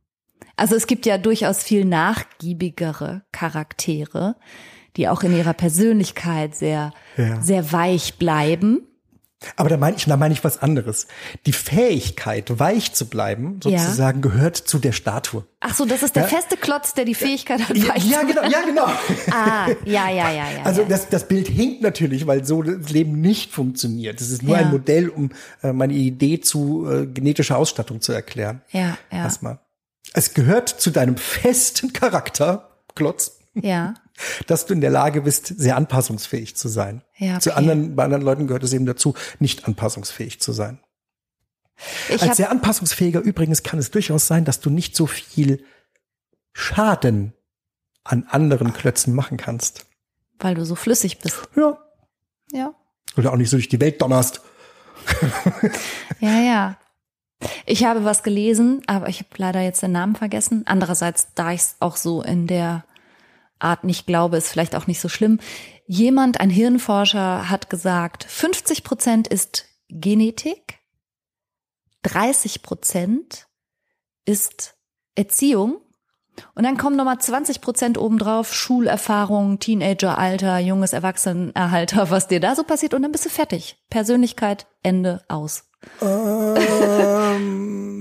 [0.56, 4.36] Also es gibt ja durchaus viel nachgiebigere Charaktere,
[4.96, 7.40] die auch in ihrer Persönlichkeit sehr, ja.
[7.40, 8.86] sehr weich bleiben
[9.56, 11.06] aber da meine ich, da meine ich was anderes.
[11.46, 14.22] Die Fähigkeit, weich zu bleiben, sozusagen, ja.
[14.22, 15.46] gehört zu der Statue.
[15.60, 16.28] Ach so, das ist der ja?
[16.28, 18.84] feste Klotz, der die Fähigkeit hat, weich ja, ja, genau, ja, genau.
[19.30, 20.62] ah, ja, ja, ja, ja.
[20.64, 24.20] Also das, das Bild hinkt natürlich, weil so das Leben nicht funktioniert.
[24.20, 25.30] Das ist nur ein Modell, um
[25.62, 28.60] äh, meine Idee zu äh, genetischer Ausstattung zu erklären.
[28.72, 29.24] Ja, ja.
[29.24, 29.58] Erstmal.
[30.12, 33.38] Es gehört zu deinem festen Charakter, Klotz.
[33.54, 33.94] Ja
[34.46, 37.02] dass du in der Lage bist, sehr anpassungsfähig zu sein.
[37.16, 37.40] Ja, okay.
[37.40, 40.80] Zu anderen, bei anderen Leuten gehört es eben dazu, nicht anpassungsfähig zu sein.
[42.08, 45.64] Ich Als sehr anpassungsfähiger übrigens kann es durchaus sein, dass du nicht so viel
[46.52, 47.32] Schaden
[48.04, 49.86] an anderen Klötzen machen kannst.
[50.38, 51.40] Weil du so flüssig bist.
[51.56, 51.78] Ja.
[52.52, 52.74] Ja.
[53.16, 54.40] Oder auch nicht so durch die Welt donnerst.
[56.20, 56.78] ja, ja.
[57.64, 60.64] Ich habe was gelesen, aber ich habe leider jetzt den Namen vergessen.
[60.66, 62.84] Andererseits, da ich es auch so in der
[63.60, 65.40] Art nicht glaube, ist vielleicht auch nicht so schlimm.
[65.86, 70.78] Jemand, ein Hirnforscher, hat gesagt, 50 Prozent ist Genetik,
[72.02, 73.46] 30 Prozent
[74.24, 74.76] ist
[75.14, 75.80] Erziehung
[76.54, 82.64] und dann kommen nochmal 20 Prozent obendrauf, Schulerfahrung, Teenageralter, junges Erwachsenenerhalter, was dir da so
[82.64, 83.76] passiert und dann bist du fertig.
[83.90, 85.64] Persönlichkeit, Ende, aus.
[86.00, 87.99] Ähm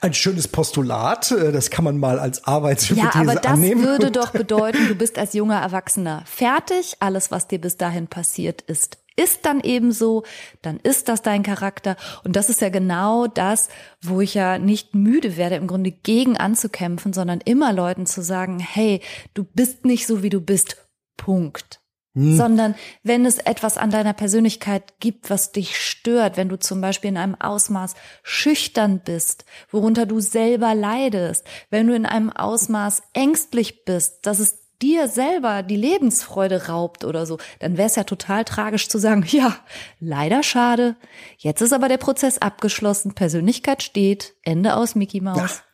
[0.00, 1.30] ein schönes Postulat.
[1.30, 3.26] Äh, das kann man mal als Arbeitshypothese annehmen.
[3.26, 3.84] Ja, aber das annehmen.
[3.84, 6.96] würde doch bedeuten, du bist als junger Erwachsener fertig.
[7.00, 10.24] Alles, was dir bis dahin passiert ist, ist dann eben so,
[10.62, 11.96] dann ist das dein Charakter.
[12.24, 13.68] Und das ist ja genau das,
[14.00, 18.58] wo ich ja nicht müde werde, im Grunde gegen anzukämpfen, sondern immer Leuten zu sagen,
[18.58, 19.00] hey,
[19.34, 20.76] du bist nicht so, wie du bist.
[21.16, 21.81] Punkt.
[22.14, 22.36] Hm.
[22.36, 27.08] Sondern wenn es etwas an deiner Persönlichkeit gibt, was dich stört, wenn du zum Beispiel
[27.08, 33.86] in einem Ausmaß schüchtern bist, worunter du selber leidest, wenn du in einem Ausmaß ängstlich
[33.86, 38.44] bist, dass es dir selber die Lebensfreude raubt oder so, dann wäre es ja total
[38.44, 39.56] tragisch zu sagen, ja,
[40.00, 40.96] leider schade,
[41.38, 45.38] jetzt ist aber der Prozess abgeschlossen, Persönlichkeit steht, Ende aus Mickey Mouse.
[45.38, 45.71] Ja.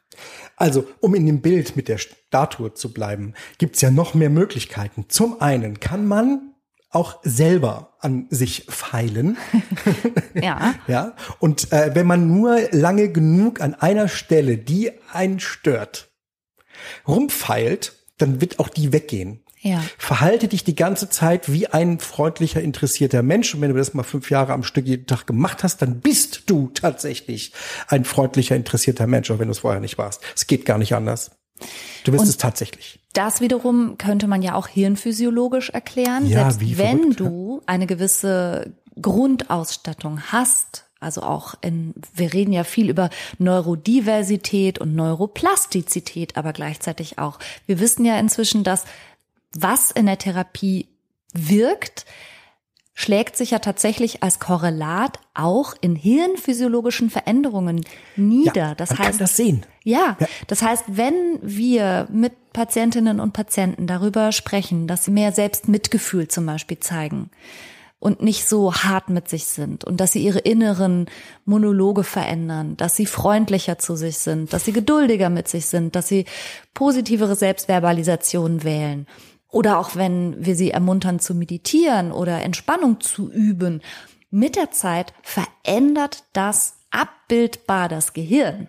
[0.57, 5.07] Also, um in dem Bild mit der Statue zu bleiben, gibt's ja noch mehr Möglichkeiten.
[5.09, 6.55] Zum einen kann man
[6.91, 9.37] auch selber an sich feilen.
[10.35, 10.75] ja.
[10.87, 11.15] ja.
[11.39, 16.11] Und äh, wenn man nur lange genug an einer Stelle, die einen stört,
[17.07, 19.45] rumfeilt, dann wird auch die weggehen.
[19.61, 19.83] Ja.
[19.99, 23.55] Verhalte dich die ganze Zeit wie ein freundlicher, interessierter Mensch.
[23.55, 26.45] Und wenn du das mal fünf Jahre am Stück jeden Tag gemacht hast, dann bist
[26.47, 27.53] du tatsächlich
[27.89, 30.23] ein freundlicher, interessierter Mensch, auch wenn du es vorher nicht warst.
[30.35, 31.33] Es geht gar nicht anders.
[32.05, 33.01] Du bist Und es tatsächlich.
[33.15, 36.27] Das wiederum könnte man ja auch hirnphysiologisch erklären.
[36.27, 42.53] Ja, Selbst wie wenn verrückt, du eine gewisse Grundausstattung hast, also auch in, wir reden
[42.53, 47.39] ja viel über Neurodiversität und Neuroplastizität, aber gleichzeitig auch.
[47.67, 48.85] Wir wissen ja inzwischen, dass
[49.55, 50.89] was in der Therapie
[51.33, 52.07] wirkt,
[52.95, 57.85] schlägt sich ja tatsächlich als Korrelat auch in hirnphysiologischen Veränderungen
[58.17, 58.71] nieder.
[58.71, 59.67] Ja, das man heißt, kann das sehen.
[59.85, 65.31] Ja, ja, das heißt, wenn wir mit Patientinnen und Patienten darüber sprechen, dass sie mehr
[65.31, 67.31] Selbstmitgefühl zum Beispiel zeigen,
[68.01, 71.07] und nicht so hart mit sich sind und dass sie ihre inneren
[71.45, 76.07] Monologe verändern, dass sie freundlicher zu sich sind, dass sie geduldiger mit sich sind, dass
[76.07, 76.25] sie
[76.75, 79.07] positivere Selbstverbalisationen wählen.
[79.51, 83.83] Oder auch wenn wir sie ermuntern zu meditieren oder Entspannung zu üben.
[84.31, 88.69] Mit der Zeit verändert das abbildbar das Gehirn.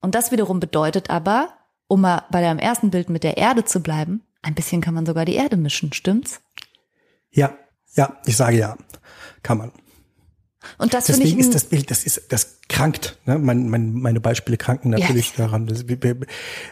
[0.00, 1.54] Und das wiederum bedeutet aber,
[1.86, 5.06] um mal bei deinem ersten Bild mit der Erde zu bleiben, ein bisschen kann man
[5.06, 6.40] sogar die Erde mischen, stimmt's?
[7.30, 7.54] Ja,
[7.94, 8.76] ja, ich sage ja,
[9.42, 9.72] kann man.
[10.76, 13.16] Und das Deswegen ich ist das Bild, das ist, das krankt.
[13.24, 13.38] Ne?
[13.38, 15.46] Mein, mein, meine Beispiele kranken natürlich ja.
[15.46, 15.66] daran.
[15.66, 16.18] Das, wir, wir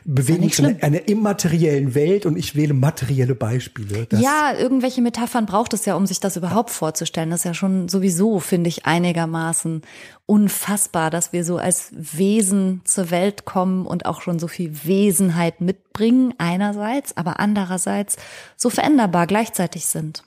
[0.05, 4.07] bewegen uns in einer, immateriellen Welt und ich wähle materielle Beispiele.
[4.11, 7.31] Ja, irgendwelche Metaphern braucht es ja, um sich das überhaupt vorzustellen.
[7.31, 9.83] Das ist ja schon sowieso, finde ich, einigermaßen
[10.27, 15.63] unfassbar, dass wir so als Wesen zur Welt kommen und auch schon so viel Wesenheit
[15.63, 18.17] mitbringen, einerseits, aber andererseits
[18.55, 20.25] so veränderbar gleichzeitig sind.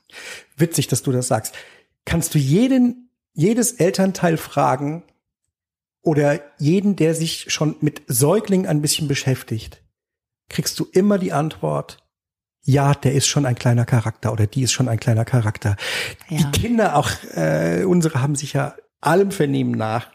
[0.57, 1.53] Witzig, dass du das sagst.
[2.05, 5.03] Kannst du jeden, jedes Elternteil fragen,
[6.03, 9.83] oder jeden, der sich schon mit Säuglingen ein bisschen beschäftigt,
[10.49, 11.97] kriegst du immer die Antwort,
[12.63, 15.77] ja, der ist schon ein kleiner Charakter oder die ist schon ein kleiner Charakter.
[16.29, 16.37] Ja.
[16.37, 20.11] Die Kinder, auch äh, unsere, haben sich ja allem Vernehmen nach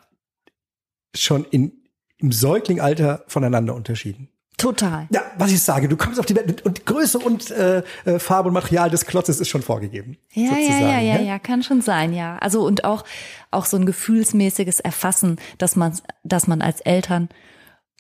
[1.15, 1.73] schon in,
[2.19, 4.29] im Säuglingalter voneinander unterschieden.
[4.57, 5.07] Total.
[5.11, 8.49] Ja, was ich sage, du kommst auf die Welt und Größe und äh, äh, Farbe
[8.49, 10.17] und Material des Klotzes ist schon vorgegeben.
[10.33, 12.39] Ja, ja, ja, ja, ja, kann schon sein, ja.
[12.39, 13.05] Also und auch
[13.51, 17.29] auch so ein gefühlsmäßiges Erfassen, dass man dass man als Eltern,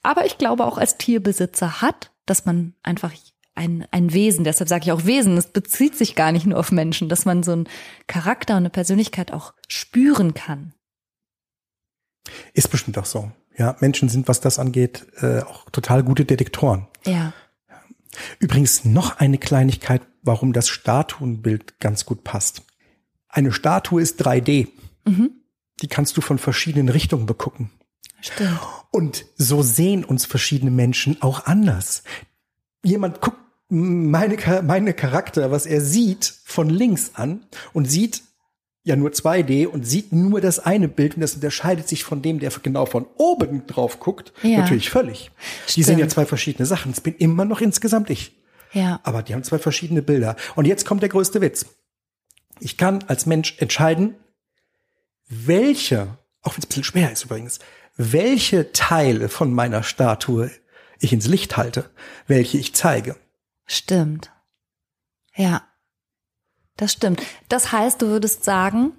[0.02, 3.12] aber ich glaube auch als Tierbesitzer hat, dass man einfach
[3.54, 6.72] ein, ein Wesen, deshalb sage ich auch Wesen, es bezieht sich gar nicht nur auf
[6.72, 7.68] Menschen, dass man so einen
[8.06, 10.74] Charakter und eine Persönlichkeit auch spüren kann.
[12.52, 13.30] Ist bestimmt auch so.
[13.58, 16.86] Ja, Menschen sind, was das angeht, äh, auch total gute Detektoren.
[17.06, 17.32] Ja.
[18.38, 22.62] Übrigens noch eine Kleinigkeit, warum das Statuenbild ganz gut passt.
[23.28, 24.68] Eine Statue ist 3D.
[25.04, 25.30] Mhm.
[25.82, 27.70] Die kannst du von verschiedenen Richtungen begucken.
[28.20, 28.58] Stimmt.
[28.90, 32.02] Und so sehen uns verschiedene Menschen auch anders.
[32.82, 33.38] Jemand guckt
[33.68, 38.22] meine, meine Charakter, was er sieht, von links an und sieht
[38.86, 42.38] ja nur 2D und sieht nur das eine Bild und das unterscheidet sich von dem,
[42.38, 44.60] der genau von oben drauf guckt, ja.
[44.60, 45.32] natürlich völlig.
[45.64, 45.76] Stimmt.
[45.76, 46.92] Die sind ja zwei verschiedene Sachen.
[46.92, 48.36] Es bin immer noch insgesamt ich.
[48.72, 49.00] Ja.
[49.02, 50.36] Aber die haben zwei verschiedene Bilder.
[50.54, 51.66] Und jetzt kommt der größte Witz.
[52.60, 54.14] Ich kann als Mensch entscheiden,
[55.28, 57.58] welche, auch wenn es ein bisschen schwer ist übrigens,
[57.96, 60.52] welche Teile von meiner Statue
[61.00, 61.90] ich ins Licht halte,
[62.28, 63.16] welche ich zeige.
[63.66, 64.30] Stimmt.
[65.34, 65.64] Ja.
[66.76, 67.22] Das stimmt.
[67.48, 68.92] Das heißt, du würdest sagen,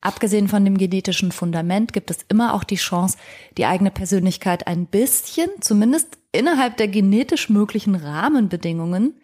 [0.00, 3.18] abgesehen von dem genetischen Fundament gibt es immer auch die Chance,
[3.56, 9.14] die eigene Persönlichkeit ein bisschen, zumindest innerhalb der genetisch möglichen Rahmenbedingungen,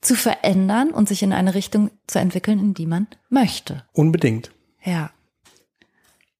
[0.00, 3.84] zu verändern und sich in eine Richtung zu entwickeln, in die man möchte.
[3.94, 4.52] Unbedingt.
[4.84, 5.10] Ja.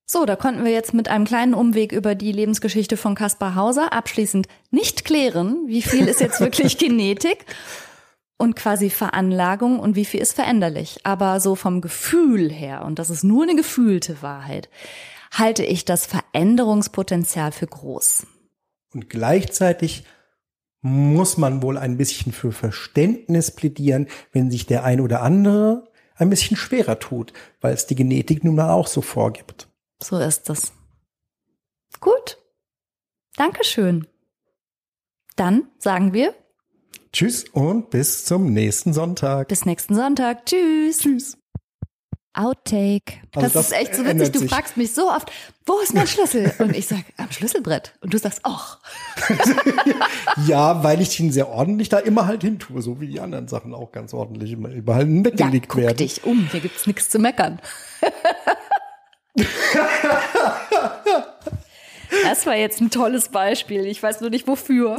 [0.07, 3.95] So, da konnten wir jetzt mit einem kleinen Umweg über die Lebensgeschichte von Caspar Hauser
[3.95, 7.47] abschließend nicht klären, wie viel ist jetzt wirklich Genetik
[8.37, 11.01] und quasi Veranlagung und wie viel ist veränderlich.
[11.05, 14.69] Aber so vom Gefühl her, und das ist nur eine gefühlte Wahrheit,
[15.33, 18.27] halte ich das Veränderungspotenzial für groß.
[18.93, 20.05] Und gleichzeitig
[20.81, 26.31] muss man wohl ein bisschen für Verständnis plädieren, wenn sich der ein oder andere ein
[26.31, 29.69] bisschen schwerer tut, weil es die Genetik nun mal auch so vorgibt.
[30.03, 30.73] So ist es.
[32.01, 32.39] Gut.
[33.37, 34.07] Dankeschön.
[35.37, 36.35] Dann sagen wir
[37.15, 39.47] Tschüss und bis zum nächsten Sonntag.
[39.47, 40.47] Bis nächsten Sonntag.
[40.47, 40.99] Tschüss.
[40.99, 41.39] Tschüss.
[42.33, 43.21] Outtake.
[43.37, 44.33] Also das, das, ist echt so witzig.
[44.33, 44.51] Du sich.
[44.51, 45.31] fragst mich so oft,
[45.65, 46.53] wo ist mein Schlüssel?
[46.59, 47.95] Und ich sag, am Schlüsselbrett.
[48.01, 48.81] Und du sagst, ach.
[50.49, 53.47] ja, weil ich ihn sehr ordentlich da immer halt hin tue, so wie die anderen
[53.47, 55.97] Sachen auch ganz ordentlich immer überall weggelegt ja, guck werden.
[55.99, 57.61] dich um, hier gibt's nichts zu meckern.
[62.25, 63.87] das war jetzt ein tolles Beispiel.
[63.87, 64.97] Ich weiß nur nicht wofür.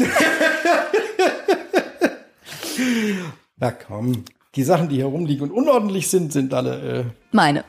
[3.58, 7.00] Na komm, die Sachen, die hier rumliegen und unordentlich sind, sind alle.
[7.00, 7.64] Äh, Meine.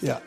[0.00, 0.20] Ja.